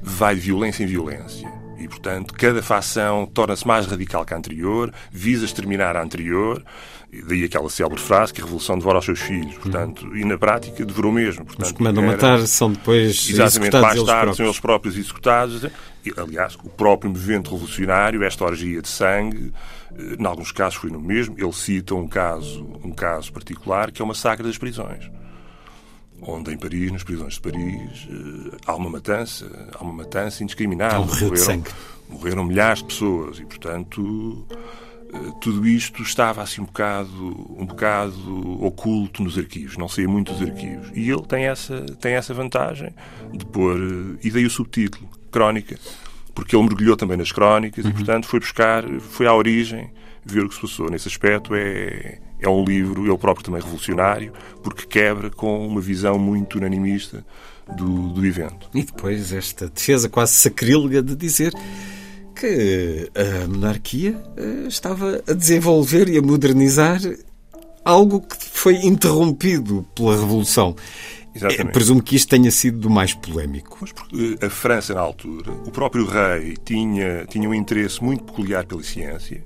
vai 0.01 0.35
de 0.35 0.41
violência 0.41 0.83
em 0.83 0.87
violência. 0.87 1.51
E, 1.79 1.87
portanto, 1.87 2.33
cada 2.33 2.61
facção 2.61 3.25
torna-se 3.25 3.65
mais 3.65 3.85
radical 3.85 4.25
que 4.25 4.33
a 4.33 4.37
anterior, 4.37 4.93
visa 5.11 5.45
exterminar 5.45 5.95
a 5.95 6.03
anterior, 6.03 6.63
e 7.11 7.23
daí 7.23 7.43
aquela 7.43 7.69
célebre 7.69 7.99
frase 7.99 8.33
que 8.33 8.41
a 8.41 8.43
revolução 8.43 8.77
devora 8.77 8.99
os 8.99 9.05
seus 9.05 9.19
filhos. 9.19 9.55
Portanto, 9.55 10.05
e 10.15 10.25
na 10.25 10.37
prática 10.37 10.85
devorou 10.85 11.11
mesmo. 11.11 11.45
Portanto, 11.45 11.67
Os 11.67 11.71
que 11.71 11.81
mandam 11.81 12.03
era, 12.03 12.11
matar 12.11 12.45
são 12.47 12.71
depois 12.71 13.29
Exatamente, 13.29 13.77
mais 13.77 14.03
tarde 14.03 14.35
são 14.35 14.45
eles 14.45 14.59
próprios 14.59 14.97
executados. 14.97 15.63
E, 16.05 16.13
aliás, 16.17 16.55
o 16.55 16.69
próprio 16.69 17.09
movimento 17.09 17.51
revolucionário, 17.51 18.23
esta 18.23 18.43
orgia 18.43 18.81
de 18.81 18.87
sangue, 18.87 19.51
em 19.97 20.25
alguns 20.25 20.51
casos 20.51 20.75
foi 20.75 20.89
no 20.89 20.99
mesmo. 20.99 21.35
Ele 21.37 21.53
cita 21.53 21.95
um 21.95 22.07
caso, 22.07 22.63
um 22.83 22.91
caso 22.91 23.31
particular 23.31 23.91
que 23.91 24.01
é 24.01 24.05
o 24.05 24.07
massacre 24.07 24.45
das 24.45 24.57
prisões 24.57 25.09
onde 26.21 26.53
em 26.53 26.57
Paris, 26.57 26.91
nas 26.91 27.03
prisões 27.03 27.35
de 27.35 27.41
Paris, 27.41 28.07
eh, 28.09 28.57
há 28.65 28.75
uma 28.75 28.89
matança, 28.89 29.69
há 29.73 29.83
uma 29.83 29.93
matança 29.93 30.43
indiscriminada. 30.43 30.99
Um 30.99 31.05
morreram, 31.05 31.63
morreram 32.09 32.43
milhares 32.43 32.79
de 32.79 32.85
pessoas 32.85 33.39
e, 33.39 33.45
portanto, 33.45 34.45
eh, 35.13 35.17
tudo 35.41 35.65
isto 35.67 36.01
estava 36.01 36.41
assim 36.41 36.61
um 36.61 36.65
bocado, 36.65 37.55
um 37.57 37.65
bocado 37.65 38.63
oculto 38.63 39.23
nos 39.23 39.37
arquivos, 39.37 39.77
não 39.77 39.87
saía 39.87 40.07
muito 40.07 40.33
dos 40.33 40.41
arquivos. 40.41 40.91
E 40.93 41.09
ele 41.09 41.23
tem 41.23 41.45
essa, 41.45 41.81
tem 41.99 42.13
essa 42.13 42.33
vantagem 42.33 42.93
de 43.33 43.45
pôr, 43.45 43.77
e 44.21 44.29
daí 44.29 44.45
o 44.45 44.49
subtítulo, 44.49 45.09
Crónica, 45.31 45.77
porque 46.39 46.55
ele 46.55 46.63
mergulhou 46.63 46.95
também 46.95 47.17
nas 47.17 47.31
crónicas 47.31 47.85
uhum. 47.85 47.91
e, 47.91 47.93
portanto, 47.93 48.27
foi 48.27 48.39
buscar, 48.39 48.83
foi 48.99 49.27
à 49.27 49.33
origem 49.33 49.91
ver 50.25 50.45
o 50.45 50.49
que 50.49 50.55
se 50.55 50.61
passou. 50.61 50.89
Nesse 50.89 51.07
aspecto 51.07 51.53
é, 51.53 52.19
é 52.39 52.49
um 52.49 52.63
livro, 52.63 53.05
ele 53.05 53.17
próprio 53.17 53.45
também 53.45 53.61
revolucionário, 53.61 54.33
porque 54.63 54.85
quebra 54.85 55.29
com 55.29 55.67
uma 55.67 55.81
visão 55.81 56.17
muito 56.17 56.57
unanimista 56.57 57.25
do, 57.75 58.09
do 58.09 58.25
evento. 58.25 58.69
E 58.73 58.83
depois 58.83 59.31
esta 59.33 59.67
defesa 59.67 60.09
quase 60.09 60.33
sacrílega 60.33 61.01
de 61.01 61.15
dizer 61.15 61.53
que 62.35 63.11
a 63.15 63.47
monarquia 63.47 64.15
eh, 64.37 64.67
estava 64.67 65.21
a 65.27 65.33
desenvolver 65.33 66.07
e 66.07 66.17
a 66.17 66.21
modernizar 66.21 67.01
algo 67.83 68.21
que 68.21 68.37
foi 68.53 68.75
interrompido 68.75 69.85
pela 69.93 70.17
Revolução. 70.17 70.75
Exatamente. 71.33 71.73
Presumo 71.73 72.01
que 72.01 72.15
isto 72.15 72.29
tenha 72.29 72.51
sido 72.51 72.79
do 72.79 72.89
mais 72.89 73.13
polémico. 73.13 73.77
Mas 73.81 73.91
porque 73.91 74.37
a 74.41 74.49
França, 74.49 74.93
na 74.93 75.01
altura, 75.01 75.51
o 75.51 75.71
próprio 75.71 76.05
rei 76.05 76.55
tinha, 76.63 77.25
tinha 77.25 77.47
um 77.47 77.53
interesse 77.53 78.03
muito 78.03 78.23
peculiar 78.23 78.65
pela 78.65 78.83
ciência. 78.83 79.45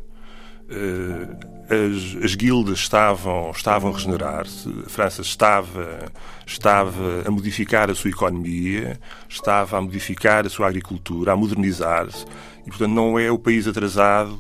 Eh, 0.70 1.54
as, 1.70 2.24
as 2.24 2.36
guildas 2.36 2.80
estavam, 2.80 3.52
estavam 3.52 3.92
a 3.92 3.94
regenerar-se, 3.94 4.70
a 4.86 4.90
França 4.90 5.22
estava, 5.22 6.12
estava 6.46 7.24
a 7.26 7.32
modificar 7.32 7.90
a 7.90 7.96
sua 7.96 8.10
economia, 8.10 9.00
estava 9.30 9.78
a 9.78 9.82
modificar 9.82 10.46
a 10.46 10.50
sua 10.50 10.68
agricultura, 10.68 11.34
a 11.34 11.36
modernizar-se, 11.36 12.26
e 12.66 12.70
portanto 12.70 12.92
não 12.92 13.18
é 13.18 13.32
o 13.32 13.40
país 13.40 13.68
atrasado 13.68 14.38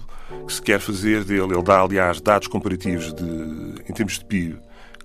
que 0.48 0.54
se 0.54 0.62
quer 0.62 0.80
fazer 0.80 1.24
dele. 1.24 1.54
Ele 1.54 1.64
dá, 1.64 1.82
aliás, 1.82 2.20
dados 2.20 2.48
comparativos 2.48 3.14
de, 3.14 3.82
em 3.88 3.94
termos 3.94 4.20
de 4.20 4.26
PIB 4.26 4.60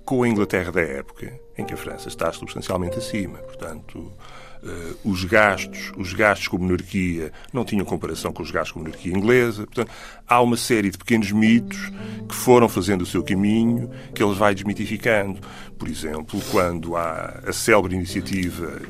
com 0.09 0.23
a 0.23 0.29
Inglaterra 0.29 0.73
da 0.73 0.81
época, 0.81 1.39
em 1.59 1.67
que 1.67 1.75
a 1.75 1.77
França 1.77 2.09
está 2.09 2.33
substancialmente 2.33 2.97
acima. 2.97 3.37
Portanto, 3.41 3.99
uh, 3.99 4.97
os 5.05 5.23
gastos, 5.25 5.93
os 5.99 6.15
gastos 6.15 6.49
com 6.49 6.57
a 6.57 6.61
monarquia 6.61 7.31
não 7.53 7.63
tinham 7.63 7.85
comparação 7.85 8.33
com 8.33 8.43
os 8.43 8.51
gastos 8.51 8.73
com 8.73 8.79
a 8.79 8.85
monarquia 8.85 9.13
inglesa. 9.13 9.67
Portanto, 9.67 9.91
há 10.27 10.41
uma 10.41 10.57
série 10.57 10.89
de 10.89 10.97
pequenos 10.97 11.31
mitos 11.31 11.93
que 12.27 12.35
foram 12.35 12.71
fazendo 12.71 13.03
o 13.03 13.07
seu 13.07 13.23
caminho, 13.23 13.91
que 14.15 14.23
ele 14.23 14.33
vai 14.35 14.55
desmitificando. 14.55 15.41
Por 15.79 15.87
exemplo, 15.87 16.41
quando 16.51 16.97
há 16.97 17.43
a 17.47 17.53
célebre 17.53 17.95
iniciativa, 17.95 18.81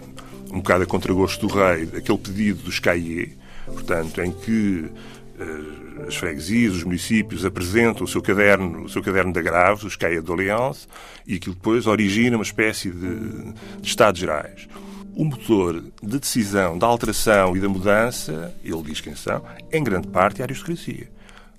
um 0.52 0.58
bocado 0.58 0.84
a 0.84 0.86
contragosto 0.86 1.48
do 1.48 1.52
rei, 1.52 1.82
aquele 1.96 2.18
pedido 2.18 2.62
dos 2.62 2.78
Cahiers, 2.78 3.32
portanto, 3.66 4.22
em 4.22 4.30
que 4.30 4.88
uh, 5.40 5.87
as 6.06 6.16
freguesias, 6.16 6.76
os 6.76 6.84
municípios 6.84 7.44
apresentam 7.44 8.04
o 8.04 8.08
seu 8.08 8.22
caderno, 8.22 8.84
o 8.84 8.88
seu 8.88 9.02
caderno 9.02 9.32
de 9.32 9.38
agravos, 9.38 9.84
os 9.84 9.96
caia 9.96 10.22
de 10.22 10.30
Oleance, 10.30 10.86
e 11.26 11.34
aquilo 11.34 11.54
depois 11.54 11.86
origina 11.86 12.36
uma 12.36 12.42
espécie 12.42 12.90
de, 12.90 13.52
de 13.80 13.88
Estados 13.88 14.20
Gerais. 14.20 14.68
O 15.14 15.24
motor 15.24 15.82
de 16.02 16.18
decisão 16.18 16.78
da 16.78 16.86
alteração 16.86 17.56
e 17.56 17.60
da 17.60 17.68
mudança, 17.68 18.54
ele 18.62 18.82
diz 18.82 19.00
quem 19.00 19.16
são, 19.16 19.42
em 19.72 19.82
grande 19.82 20.08
parte 20.08 20.40
é 20.40 20.44
a 20.44 20.46
aristocracia. 20.46 21.08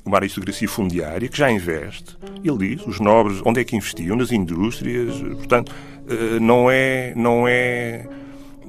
Uma 0.05 0.17
aristocracia 0.17 0.67
fundiária 0.67 1.27
que 1.27 1.37
já 1.37 1.51
investe, 1.51 2.17
ele 2.43 2.75
diz, 2.75 2.87
os 2.87 2.99
nobres, 2.99 3.41
onde 3.45 3.59
é 3.59 3.63
que 3.63 3.75
investiam? 3.75 4.15
Nas 4.15 4.31
indústrias, 4.31 5.13
portanto, 5.21 5.73
eh, 6.07 6.39
não 6.39 6.71
é, 6.71 7.13
não 7.15 7.47
é 7.47 8.07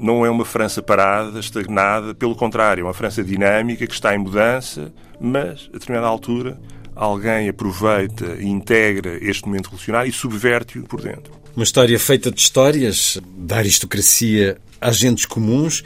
não 0.01 0.25
é 0.25 0.31
uma 0.31 0.47
França 0.47 0.83
parada, 0.83 1.39
estagnada, 1.39 2.15
pelo 2.15 2.35
contrário, 2.35 2.81
é 2.81 2.85
uma 2.85 2.95
França 2.95 3.23
dinâmica 3.23 3.87
que 3.87 3.93
está 3.93 4.15
em 4.15 4.19
mudança, 4.19 4.91
mas 5.21 5.69
a 5.69 5.75
determinada 5.75 6.07
altura 6.07 6.59
alguém 6.97 7.49
aproveita 7.49 8.37
e 8.39 8.47
integra 8.47 9.19
este 9.23 9.47
momento 9.47 9.67
revolucionário 9.67 10.09
e 10.09 10.13
subverte-o 10.13 10.85
por 10.85 11.03
dentro. 11.03 11.33
Uma 11.55 11.65
história 11.65 11.99
feita 11.99 12.31
de 12.31 12.41
histórias, 12.41 13.21
da 13.37 13.59
aristocracia 13.59 14.57
a 14.81 14.89
agentes 14.89 15.27
comuns, 15.27 15.85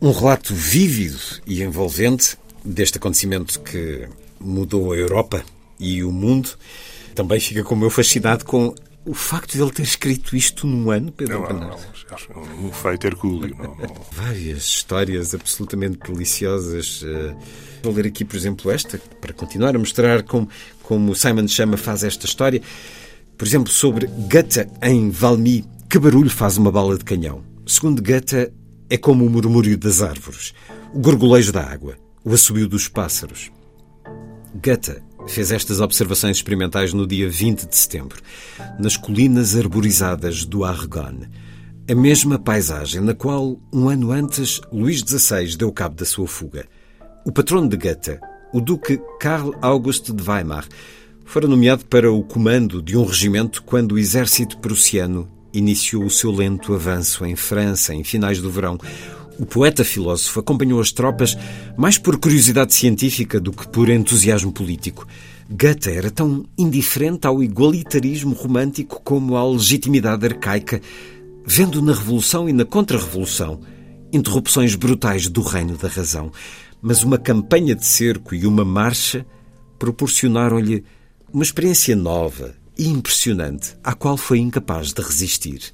um 0.00 0.10
relato 0.10 0.54
vívido 0.54 1.20
e 1.46 1.62
envolvente 1.62 2.38
deste 2.64 2.96
acontecimento 2.96 3.60
que 3.60 4.08
mudou 4.40 4.92
a 4.92 4.96
Europa 4.96 5.44
e 5.78 6.02
o 6.02 6.10
mundo. 6.10 6.50
Também 7.14 7.38
fica 7.38 7.62
como 7.62 7.84
eu 7.84 7.90
fascinado 7.90 8.44
com 8.44 8.74
o 9.10 9.14
facto 9.14 9.52
de 9.54 9.60
ele 9.62 9.72
ter 9.72 9.82
escrito 9.82 10.36
isto 10.36 10.68
num 10.68 10.88
ano, 10.88 11.10
Pedro 11.10 11.40
não, 11.40 11.46
Bernardo. 11.48 11.80
Não, 11.80 12.14
acho 12.14 12.28
um 12.32 12.72
feito 12.72 13.06
hercúleo. 13.08 13.56
Não, 13.58 13.74
não. 13.74 13.96
Várias 14.12 14.62
histórias 14.62 15.34
absolutamente 15.34 15.98
deliciosas. 15.98 17.02
Eh, 17.04 17.34
vou 17.82 17.92
ler 17.92 18.06
aqui, 18.06 18.24
por 18.24 18.36
exemplo, 18.36 18.70
esta, 18.70 18.98
para 19.20 19.32
continuar 19.32 19.74
a 19.74 19.78
mostrar 19.80 20.22
como, 20.22 20.48
como 20.84 21.16
Simon 21.16 21.48
Chama 21.48 21.76
faz 21.76 22.04
esta 22.04 22.24
história. 22.24 22.62
Por 23.36 23.48
exemplo, 23.48 23.72
sobre 23.72 24.06
Goethe 24.06 24.68
em 24.80 25.10
Valmy. 25.10 25.64
Que 25.88 25.98
barulho 25.98 26.30
faz 26.30 26.56
uma 26.56 26.70
bala 26.70 26.96
de 26.96 27.04
canhão? 27.04 27.42
Segundo 27.66 28.00
Goethe, 28.00 28.52
é 28.88 28.96
como 28.96 29.26
o 29.26 29.30
murmúrio 29.30 29.76
das 29.76 30.02
árvores, 30.02 30.54
o 30.94 31.00
gorgolejo 31.00 31.50
da 31.50 31.64
água, 31.64 31.96
o 32.24 32.32
assobio 32.32 32.68
dos 32.68 32.86
pássaros. 32.86 33.50
Goethe 34.54 35.02
fez 35.26 35.50
estas 35.50 35.80
observações 35.80 36.36
experimentais 36.36 36.92
no 36.92 37.06
dia 37.06 37.28
20 37.28 37.66
de 37.66 37.76
setembro, 37.76 38.20
nas 38.78 38.96
colinas 38.96 39.56
arborizadas 39.56 40.44
do 40.44 40.64
Argonne. 40.64 41.28
A 41.90 41.94
mesma 41.94 42.38
paisagem 42.38 43.00
na 43.00 43.14
qual, 43.14 43.60
um 43.72 43.88
ano 43.88 44.12
antes, 44.12 44.60
Luís 44.72 45.00
XVI 45.00 45.56
deu 45.56 45.72
cabo 45.72 45.96
da 45.96 46.04
sua 46.04 46.26
fuga. 46.26 46.66
O 47.24 47.32
patrono 47.32 47.68
de 47.68 47.76
Goethe, 47.76 48.18
o 48.52 48.60
duque 48.60 49.00
Karl 49.18 49.54
August 49.60 50.10
de 50.10 50.22
Weimar, 50.22 50.66
fora 51.24 51.46
nomeado 51.46 51.84
para 51.86 52.12
o 52.12 52.22
comando 52.22 52.80
de 52.82 52.96
um 52.96 53.04
regimento 53.04 53.62
quando 53.62 53.92
o 53.92 53.98
exército 53.98 54.58
prussiano 54.58 55.28
iniciou 55.52 56.04
o 56.04 56.10
seu 56.10 56.30
lento 56.30 56.74
avanço 56.74 57.24
em 57.24 57.36
França 57.36 57.94
em 57.94 58.04
finais 58.04 58.40
do 58.40 58.50
verão. 58.50 58.78
O 59.40 59.46
poeta-filósofo 59.46 60.38
acompanhou 60.38 60.78
as 60.82 60.92
tropas 60.92 61.34
mais 61.74 61.96
por 61.96 62.18
curiosidade 62.18 62.74
científica 62.74 63.40
do 63.40 63.52
que 63.52 63.66
por 63.66 63.88
entusiasmo 63.88 64.52
político. 64.52 65.06
Goethe 65.48 65.88
era 65.88 66.10
tão 66.10 66.44
indiferente 66.58 67.26
ao 67.26 67.42
igualitarismo 67.42 68.34
romântico 68.34 69.00
como 69.02 69.38
à 69.38 69.50
legitimidade 69.50 70.26
arcaica, 70.26 70.82
vendo 71.46 71.80
na 71.80 71.94
Revolução 71.94 72.50
e 72.50 72.52
na 72.52 72.66
Contra-Revolução 72.66 73.62
interrupções 74.12 74.74
brutais 74.74 75.26
do 75.26 75.40
reino 75.40 75.74
da 75.78 75.88
razão. 75.88 76.30
Mas 76.82 77.02
uma 77.02 77.16
campanha 77.16 77.74
de 77.74 77.86
cerco 77.86 78.34
e 78.34 78.46
uma 78.46 78.64
marcha 78.64 79.24
proporcionaram-lhe 79.78 80.84
uma 81.32 81.42
experiência 81.42 81.96
nova 81.96 82.54
e 82.76 82.88
impressionante, 82.88 83.74
à 83.82 83.94
qual 83.94 84.18
foi 84.18 84.38
incapaz 84.38 84.92
de 84.92 85.00
resistir. 85.00 85.72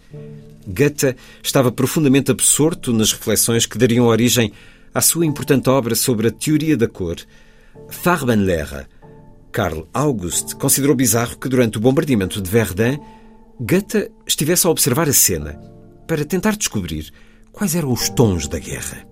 Goethe 0.67 1.17
estava 1.43 1.71
profundamente 1.71 2.31
absorto 2.31 2.93
nas 2.93 3.13
reflexões 3.13 3.67
que 3.67 3.79
dariam 3.79 4.07
origem 4.07 4.53
à 4.93 5.01
sua 5.01 5.27
importante 5.27 5.69
obra 5.69 5.95
sobre 5.95 6.29
a 6.29 6.31
teoria 6.31 6.77
da 6.77 6.89
cor, 6.89 7.17
Farbenlehre. 7.89 8.87
Karl 9.53 9.87
August 9.95 10.55
considerou 10.57 10.95
bizarro 10.95 11.39
que, 11.39 11.49
durante 11.49 11.79
o 11.79 11.81
bombardeamento 11.81 12.43
de 12.43 12.51
Verdun, 12.51 12.99
Goethe 13.59 14.11
estivesse 14.27 14.67
a 14.67 14.71
observar 14.71 15.09
a 15.09 15.13
cena 15.13 15.59
para 16.07 16.25
tentar 16.25 16.57
descobrir 16.57 17.11
quais 17.53 17.75
eram 17.75 17.93
os 17.93 18.09
tons 18.11 18.49
da 18.49 18.59
guerra. 18.59 19.07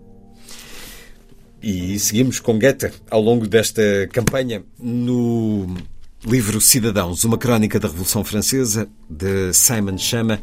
E 1.62 1.98
seguimos 1.98 2.40
com 2.40 2.58
Goethe 2.58 2.92
ao 3.10 3.22
longo 3.22 3.46
desta 3.46 3.82
campanha 4.12 4.62
no 4.78 5.66
livro 6.26 6.60
Cidadãos, 6.60 7.24
uma 7.24 7.38
crónica 7.38 7.80
da 7.80 7.88
Revolução 7.88 8.22
Francesa, 8.22 8.86
de 9.08 9.52
Simon 9.54 9.96
Chama. 9.96 10.40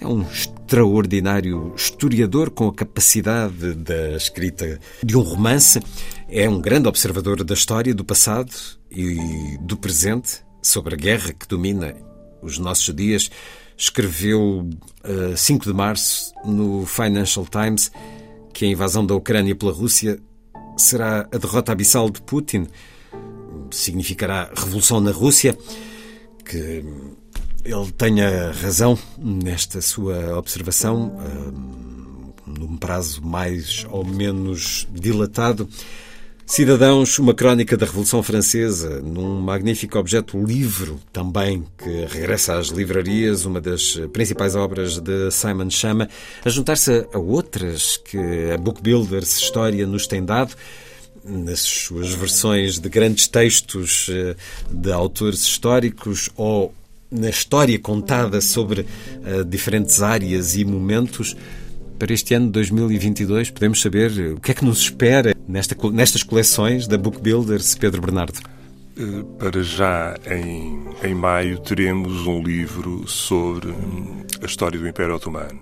É 0.00 0.06
um 0.06 0.22
extraordinário 0.22 1.72
historiador 1.74 2.50
com 2.50 2.68
a 2.68 2.74
capacidade 2.74 3.74
da 3.74 4.16
escrita 4.16 4.78
de 5.02 5.16
um 5.16 5.22
romance. 5.22 5.80
É 6.28 6.48
um 6.48 6.60
grande 6.60 6.88
observador 6.88 7.42
da 7.42 7.54
história, 7.54 7.92
do 7.92 8.04
passado 8.04 8.52
e 8.90 9.58
do 9.60 9.76
presente, 9.76 10.40
sobre 10.62 10.94
a 10.94 10.96
guerra 10.96 11.32
que 11.32 11.48
domina 11.48 11.96
os 12.40 12.58
nossos 12.58 12.94
dias. 12.94 13.28
Escreveu 13.76 14.68
uh, 15.04 15.36
5 15.36 15.64
de 15.64 15.72
março 15.72 16.32
no 16.44 16.86
Financial 16.86 17.46
Times 17.46 17.90
que 18.52 18.64
a 18.64 18.68
invasão 18.68 19.04
da 19.04 19.14
Ucrânia 19.14 19.54
pela 19.54 19.72
Rússia 19.72 20.18
será 20.76 21.28
a 21.32 21.38
derrota 21.38 21.72
abissal 21.72 22.08
de 22.08 22.20
Putin. 22.22 22.66
Significará 23.70 24.50
revolução 24.54 25.00
na 25.00 25.10
Rússia. 25.10 25.56
Que 26.44 26.84
ele 27.70 27.92
tenha 27.92 28.50
razão 28.52 28.98
nesta 29.18 29.82
sua 29.82 30.38
observação, 30.38 31.12
hum, 31.18 32.32
num 32.46 32.76
prazo 32.78 33.20
mais 33.22 33.86
ou 33.90 34.04
menos 34.04 34.86
dilatado. 34.90 35.68
Cidadãos, 36.46 37.18
uma 37.18 37.34
crónica 37.34 37.76
da 37.76 37.84
Revolução 37.84 38.22
Francesa, 38.22 39.02
num 39.02 39.38
magnífico 39.38 39.98
objeto 39.98 40.42
livro 40.42 40.98
também, 41.12 41.62
que 41.76 42.06
regressa 42.06 42.54
às 42.54 42.68
livrarias, 42.68 43.44
uma 43.44 43.60
das 43.60 44.00
principais 44.14 44.56
obras 44.56 44.98
de 44.98 45.30
Simon 45.30 45.68
Chama, 45.68 46.08
a 46.42 46.48
juntar-se 46.48 47.06
a 47.12 47.18
outras 47.18 47.98
que 47.98 48.50
a 48.50 48.56
Book 48.56 48.80
Builders 48.80 49.36
História 49.36 49.86
nos 49.86 50.06
tem 50.06 50.24
dado, 50.24 50.54
nas 51.22 51.60
suas 51.60 52.14
versões 52.14 52.78
de 52.78 52.88
grandes 52.88 53.28
textos 53.28 54.06
eh, 54.08 54.34
de 54.70 54.90
autores 54.90 55.42
históricos 55.42 56.30
ou 56.34 56.72
na 57.10 57.30
história 57.30 57.78
contada 57.78 58.40
sobre 58.40 58.82
uh, 58.82 59.44
diferentes 59.44 60.02
áreas 60.02 60.56
e 60.56 60.64
momentos. 60.64 61.36
Para 61.98 62.12
este 62.12 62.34
ano 62.34 62.46
de 62.46 62.52
2022, 62.52 63.50
podemos 63.50 63.80
saber 63.80 64.34
o 64.34 64.40
que 64.40 64.52
é 64.52 64.54
que 64.54 64.64
nos 64.64 64.78
espera 64.78 65.34
nesta, 65.48 65.76
nestas 65.90 66.22
coleções 66.22 66.86
da 66.86 66.96
Book 66.96 67.20
Builders, 67.20 67.74
Pedro 67.74 68.00
Bernardo? 68.00 68.38
Eh, 68.98 69.24
para 69.38 69.62
já, 69.62 70.16
em, 70.26 70.80
em 71.02 71.14
maio, 71.14 71.58
teremos 71.60 72.26
um 72.26 72.42
livro 72.42 73.06
sobre 73.08 73.68
hum, 73.68 74.24
a 74.42 74.46
história 74.46 74.78
do 74.78 74.88
Império 74.88 75.14
Otomano, 75.14 75.60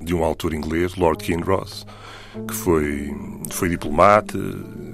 de 0.00 0.12
um 0.14 0.24
autor 0.24 0.52
inglês, 0.52 0.96
Lord 0.96 1.22
Kinross, 1.22 1.86
que 2.46 2.54
foi, 2.54 3.14
foi 3.50 3.68
diplomata, 3.68 4.38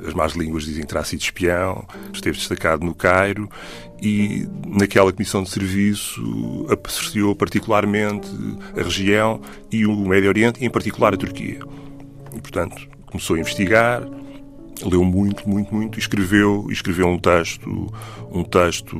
as 0.09 0.15
más 0.15 0.33
línguas 0.33 0.65
dizem 0.65 0.83
que 0.83 0.89
terá 0.89 1.05
sido 1.05 1.21
espião, 1.21 1.87
esteve 2.13 2.37
destacado 2.37 2.85
no 2.85 2.95
Cairo 2.95 3.49
e 4.01 4.49
naquela 4.67 5.13
comissão 5.13 5.43
de 5.43 5.51
serviço 5.51 6.67
apreciou 6.71 7.35
particularmente 7.35 8.29
a 8.77 8.83
região 8.83 9.41
e 9.71 9.87
o 9.87 9.95
Médio 9.97 10.29
Oriente, 10.29 10.65
em 10.65 10.71
particular 10.71 11.15
a 11.15 11.17
Turquia. 11.17 11.61
E, 12.35 12.41
portanto, 12.41 12.77
começou 13.07 13.37
a 13.37 13.41
investigar, 13.41 14.03
leu 14.85 15.05
muito, 15.05 15.49
muito, 15.49 15.75
muito 15.75 15.99
e 15.99 16.01
escreveu, 16.01 16.67
escreveu 16.71 17.07
um 17.07 17.19
texto, 17.19 17.93
um 18.31 18.43
texto 18.45 18.97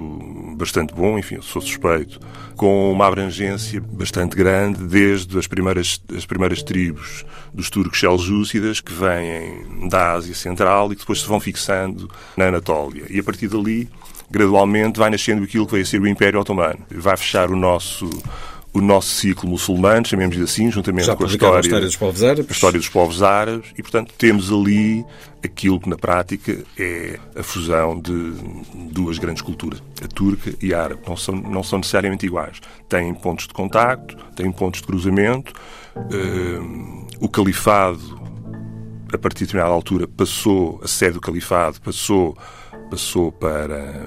bastante 0.57 0.95
bom, 0.95 1.19
enfim, 1.19 1.41
sou 1.41 1.61
suspeito, 1.63 2.21
com 2.57 2.93
uma 2.93 3.07
abrangência 3.07 3.81
bastante 3.81 4.37
grande, 4.37 4.85
desde 4.85 5.39
as 5.39 5.47
primeiras, 5.47 6.01
as 6.17 6.27
primeiras 6.27 6.63
tribos 6.63 7.25
dos 7.53 7.71
turcos 7.71 8.01
seljúcidas 8.01 8.81
que 8.81 8.93
vêm 8.93 9.89
da 9.89 10.13
Ásia 10.13 10.35
Central 10.35 10.93
e 10.93 10.97
que 10.97 11.03
depois 11.03 11.21
se 11.21 11.29
vão 11.29 11.41
fixando 11.41 12.11
na 12.37 12.47
Anatólia. 12.47 13.05
E 13.09 13.19
a 13.19 13.23
partir 13.23 13.49
dali, 13.49 13.89
gradualmente, 14.31 14.99
vai 14.99 15.11
nascendo 15.11 15.43
aquilo 15.43 15.67
que 15.67 15.73
vai 15.73 15.85
ser 15.85 16.01
o 16.01 16.07
Império 16.07 16.41
Otomano. 16.41 16.81
Vai 16.91 17.17
fechar 17.17 17.51
o 17.51 17.57
nosso 17.57 18.09
o 18.79 18.83
nosso 18.83 19.09
ciclo 19.09 19.49
muçulmano, 19.49 20.07
chamemos-lhe 20.07 20.43
assim, 20.43 20.71
juntamente 20.71 21.07
Já 21.07 21.17
com 21.17 21.25
a 21.25 21.27
história, 21.27 21.59
a 21.59 21.61
história 21.61 21.87
dos 21.87 21.97
povos 21.97 22.23
árabes. 22.23 22.47
A 22.49 22.53
história 22.53 22.79
dos 22.79 22.89
povos 22.89 23.23
árabes, 23.23 23.71
e 23.77 23.83
portanto 23.83 24.15
temos 24.17 24.53
ali 24.53 25.05
aquilo 25.45 25.81
que 25.81 25.89
na 25.89 25.97
prática 25.97 26.65
é 26.79 27.19
a 27.37 27.43
fusão 27.43 28.01
de 28.01 28.33
duas 28.91 29.19
grandes 29.19 29.43
culturas, 29.43 29.83
a 30.03 30.09
turca 30.09 30.53
e 30.61 30.73
a 30.73 30.83
árabe. 30.83 31.03
Não 31.07 31.17
são, 31.17 31.35
não 31.35 31.63
são 31.63 31.79
necessariamente 31.79 32.27
iguais. 32.27 32.61
Têm 32.89 33.13
pontos 33.15 33.47
de 33.47 33.55
contacto, 33.55 34.17
têm 34.35 34.51
pontos 34.51 34.81
de 34.81 34.87
cruzamento. 34.87 35.53
Uh, 35.97 37.07
o 37.21 37.29
califado, 37.29 38.21
a 39.13 39.19
partir 39.19 39.41
de 39.41 39.47
determinada 39.47 39.75
altura, 39.75 40.07
passou, 40.07 40.81
a 40.83 40.89
sede 40.89 41.15
do 41.15 41.21
califado 41.21 41.81
passou, 41.81 42.37
passou 42.91 43.33
para, 43.33 44.07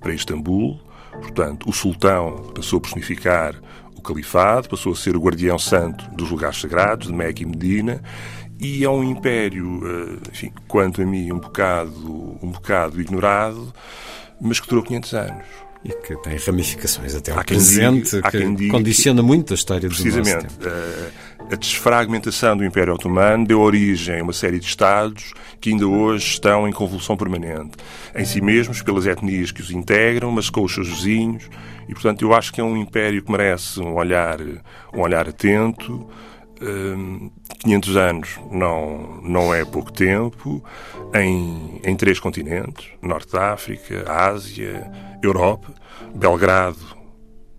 para 0.00 0.14
Istambul 0.14 0.91
Portanto, 1.12 1.68
o 1.68 1.72
sultão 1.72 2.52
passou 2.54 2.78
a 2.78 2.80
personificar 2.80 3.54
o 3.96 4.02
califado, 4.02 4.68
passou 4.68 4.92
a 4.92 4.96
ser 4.96 5.16
o 5.16 5.20
guardião 5.20 5.58
santo 5.58 6.10
dos 6.10 6.30
lugares 6.30 6.60
sagrados, 6.60 7.06
de 7.06 7.12
Meca 7.12 7.42
e 7.42 7.46
Medina, 7.46 8.02
e 8.58 8.84
é 8.84 8.88
um 8.88 9.02
império, 9.02 9.80
eh, 9.84 10.30
enfim, 10.30 10.52
quanto 10.68 11.02
a 11.02 11.06
mim, 11.06 11.32
um 11.32 11.38
bocado, 11.38 12.38
um 12.42 12.50
bocado 12.50 13.00
ignorado, 13.00 13.72
mas 14.40 14.60
que 14.60 14.68
durou 14.68 14.84
500 14.84 15.14
anos. 15.14 15.46
E 15.84 15.88
que 15.88 16.16
tem 16.16 16.36
ramificações 16.36 17.14
até 17.14 17.32
ao 17.32 17.44
presente, 17.44 18.10
diga, 18.10 18.30
que 18.30 18.68
condiciona 18.68 19.22
muito 19.22 19.52
a 19.52 19.56
história 19.56 19.88
do 19.88 19.94
Precisamente. 19.94 20.46
A, 20.64 21.54
a 21.54 21.56
desfragmentação 21.56 22.56
do 22.56 22.64
Império 22.64 22.94
Otomano 22.94 23.44
deu 23.44 23.60
origem 23.60 24.20
a 24.20 24.22
uma 24.22 24.32
série 24.32 24.60
de 24.60 24.66
Estados 24.66 25.32
que 25.60 25.70
ainda 25.70 25.86
hoje 25.86 26.26
estão 26.26 26.68
em 26.68 26.72
convulsão 26.72 27.16
permanente. 27.16 27.72
Em 28.14 28.24
si 28.24 28.40
mesmos, 28.40 28.82
pelas 28.82 29.06
etnias 29.06 29.50
que 29.50 29.60
os 29.60 29.70
integram, 29.70 30.30
mas 30.30 30.50
com 30.50 30.62
os 30.62 30.72
seus 30.72 30.88
vizinhos. 30.88 31.48
E, 31.88 31.94
portanto, 31.94 32.22
eu 32.22 32.34
acho 32.34 32.52
que 32.52 32.60
é 32.60 32.64
um 32.64 32.76
império 32.76 33.22
que 33.22 33.30
merece 33.30 33.80
um 33.80 33.94
olhar, 33.94 34.40
um 34.92 35.00
olhar 35.00 35.28
atento. 35.28 36.08
500 37.60 37.96
anos 37.96 38.40
não, 38.50 39.20
não 39.22 39.54
é 39.54 39.64
pouco 39.64 39.92
tempo, 39.92 40.62
em, 41.14 41.80
em 41.84 41.96
três 41.96 42.18
continentes, 42.18 42.88
Norte 43.00 43.32
da 43.32 43.52
África, 43.52 44.04
Ásia, 44.10 44.90
Europa. 45.22 45.72
Belgrado 46.14 46.78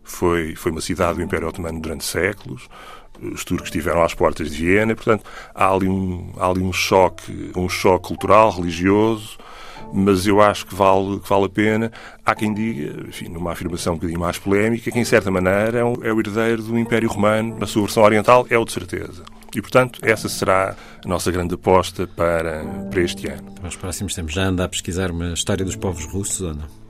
foi, 0.04 0.56
foi 0.56 0.72
uma 0.72 0.82
cidade 0.82 1.16
do 1.16 1.24
Império 1.24 1.48
Otomano 1.48 1.80
durante 1.80 2.04
séculos, 2.04 2.68
os 3.22 3.46
turcos 3.46 3.68
estiveram 3.68 4.04
às 4.04 4.13
portas 4.13 4.52
de 4.52 4.66
Viena, 4.66 4.96
portanto 4.96 5.24
há 5.54 5.72
ali 5.72 5.88
um, 5.88 6.34
há 6.38 6.48
ali 6.50 6.62
um 6.62 6.74
choque, 6.74 7.52
um 7.56 7.70
choque 7.70 8.08
cultural, 8.08 8.52
religioso, 8.52 9.38
mas 9.91 10.26
eu 10.28 10.41
acho 10.41 10.65
que 10.65 10.76
vale, 10.76 11.19
que 11.19 11.28
vale 11.28 11.46
a 11.46 11.50
pena. 11.50 11.91
Há 12.26 12.36
quem 12.36 12.54
diga, 12.54 13.08
enfim, 13.08 13.30
numa 13.30 13.52
afirmação 13.52 13.93
um 13.93 13.96
bocadinho 13.98 14.19
mais 14.19 14.38
polémica, 14.38 14.91
que 14.91 15.00
em 15.00 15.06
certa 15.06 15.32
maneira 15.32 15.80
é, 15.80 15.84
um, 15.84 15.96
é 16.04 16.13
o 16.13 16.19
herdeiro 16.19 16.63
do 16.63 16.78
Império 16.78 17.10
Romano, 17.10 17.58
na 17.60 17.65
sua 17.65 17.84
versão 17.84 18.04
oriental, 18.04 18.46
é 18.50 18.58
o 18.58 18.65
de 18.65 18.72
certeza. 18.72 19.24
E, 19.56 19.62
portanto, 19.62 20.00
essa 20.02 20.28
será 20.28 20.76
a 21.04 21.08
nossa 21.08 21.32
grande 21.32 21.54
aposta 21.54 22.08
para, 22.08 22.63
para 22.89 23.02
este 23.02 23.28
ano. 23.28 23.52
Para 23.52 23.69
os 23.69 23.76
próximos 23.76 24.15
tempos, 24.15 24.34
já 24.34 24.43
anda 24.43 24.63
a 24.63 24.69
pesquisar 24.69 25.12
uma 25.12 25.34
história 25.34 25.63
dos 25.63 25.76
povos 25.76 26.06
russos 26.06 26.41
ou 26.41 26.54
não? 26.56 26.84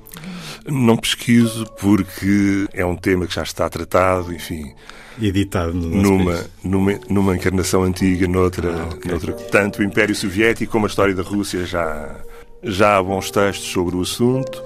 Não 0.65 0.95
pesquiso 0.95 1.65
porque 1.79 2.67
é 2.73 2.86
um 2.86 2.95
tema 2.95 3.27
que 3.27 3.36
já 3.36 3.43
está 3.43 3.69
tratado, 3.69 4.34
enfim. 4.34 4.73
Editado 5.21 5.73
numa, 5.73 6.45
numa, 6.63 6.99
numa 7.10 7.36
encarnação 7.36 7.84
antiga, 7.84 8.27
noutra, 8.27 8.73
ah, 8.73 8.86
okay. 8.93 9.12
noutra. 9.12 9.34
Tanto 9.34 9.82
o 9.82 9.84
Império 9.84 10.15
Soviético 10.15 10.71
como 10.71 10.86
a 10.86 10.89
história 10.89 11.13
da 11.13 11.21
Rússia 11.21 11.65
já, 11.65 12.15
já 12.63 12.97
há 12.97 13.04
bons 13.04 13.30
textos 13.30 13.69
sobre 13.69 13.95
o 13.95 14.02
assunto, 14.02 14.63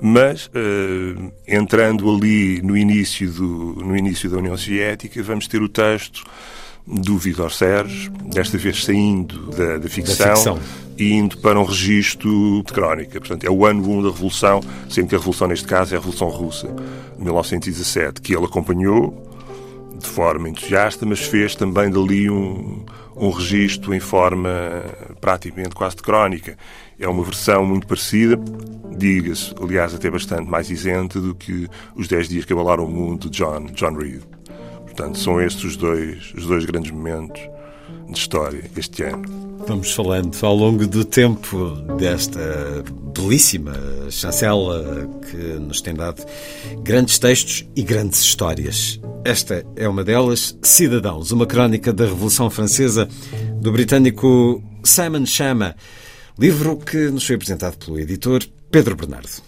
mas 0.00 0.46
uh, 0.46 1.32
entrando 1.46 2.08
ali 2.08 2.62
no 2.62 2.76
início, 2.76 3.30
do, 3.30 3.84
no 3.84 3.96
início 3.96 4.30
da 4.30 4.38
União 4.38 4.56
Soviética, 4.56 5.22
vamos 5.22 5.48
ter 5.48 5.60
o 5.60 5.68
texto 5.68 6.24
do 6.86 7.18
Vitor 7.18 7.52
Serres, 7.52 8.10
desta 8.24 8.56
vez 8.56 8.84
saindo 8.84 9.50
da, 9.50 9.76
da, 9.76 9.88
ficção, 9.88 10.26
da, 10.26 10.36
ficção, 10.36 10.58
e 10.96 11.12
indo 11.12 11.36
para 11.38 11.60
um 11.60 11.64
registro 11.64 12.62
de 12.64 12.72
crónica. 12.72 13.20
Portanto, 13.20 13.44
é 13.44 13.50
o 13.50 13.66
ano 13.66 13.86
1 13.98 14.02
da 14.02 14.10
Revolução, 14.10 14.60
sendo 14.88 15.08
que 15.08 15.14
a 15.14 15.18
Revolução, 15.18 15.48
neste 15.48 15.66
caso, 15.66 15.94
é 15.94 15.98
a 15.98 16.00
Revolução 16.00 16.28
Russa, 16.28 16.68
de 16.68 17.24
1917, 17.24 18.22
que 18.22 18.34
ele 18.34 18.46
acompanhou 18.46 19.26
de 19.98 20.06
forma 20.06 20.48
entusiasta, 20.48 21.04
mas 21.04 21.20
fez 21.20 21.54
também 21.54 21.90
dali 21.90 22.30
um, 22.30 22.84
um 23.18 23.30
registro 23.30 23.94
em 23.94 24.00
forma 24.00 24.50
praticamente 25.20 25.74
quase 25.74 25.96
de 25.96 26.02
crónica. 26.02 26.56
É 26.98 27.08
uma 27.08 27.22
versão 27.22 27.64
muito 27.64 27.86
parecida, 27.86 28.38
diga-se, 28.96 29.54
aliás, 29.60 29.94
até 29.94 30.10
bastante 30.10 30.48
mais 30.48 30.70
isenta 30.70 31.20
do 31.20 31.34
que 31.34 31.68
Os 31.94 32.08
Dez 32.08 32.28
Dias 32.28 32.44
que 32.44 32.52
Abalaram 32.52 32.84
o 32.84 32.90
Mundo 32.90 33.28
de 33.28 33.38
John, 33.38 33.66
John 33.72 33.94
Reed. 33.94 34.22
Portanto, 34.82 35.18
são 35.18 35.40
estes 35.40 35.64
os 35.64 35.76
dois, 35.76 36.32
os 36.34 36.46
dois 36.46 36.64
grandes 36.64 36.90
momentos 36.90 37.40
de 38.08 38.18
história 38.18 38.64
este 38.76 39.02
ano. 39.04 39.48
Vamos 39.66 39.92
falando 39.92 40.36
ao 40.42 40.56
longo 40.56 40.86
do 40.86 41.04
tempo 41.04 41.70
desta 41.98 42.82
belíssima 43.14 43.74
chancela 44.10 45.08
que 45.30 45.36
nos 45.36 45.80
tem 45.80 45.94
dado 45.94 46.24
grandes 46.82 47.18
textos 47.18 47.66
e 47.76 47.82
grandes 47.82 48.20
histórias. 48.20 49.00
Esta 49.24 49.64
é 49.76 49.88
uma 49.88 50.02
delas, 50.02 50.56
Cidadãos, 50.62 51.32
uma 51.32 51.46
crónica 51.46 51.92
da 51.92 52.06
Revolução 52.06 52.48
Francesa 52.48 53.08
do 53.60 53.70
britânico 53.70 54.62
Simon 54.82 55.26
Chama, 55.26 55.76
livro 56.38 56.76
que 56.76 57.10
nos 57.10 57.26
foi 57.26 57.36
apresentado 57.36 57.76
pelo 57.76 57.98
editor 57.98 58.42
Pedro 58.70 58.96
Bernardo. 58.96 59.42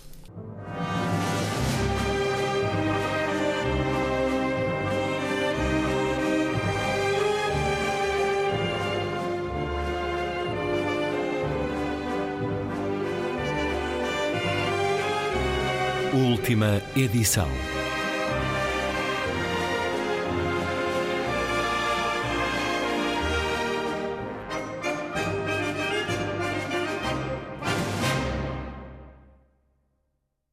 Última 16.12 16.82
edição. 16.96 17.48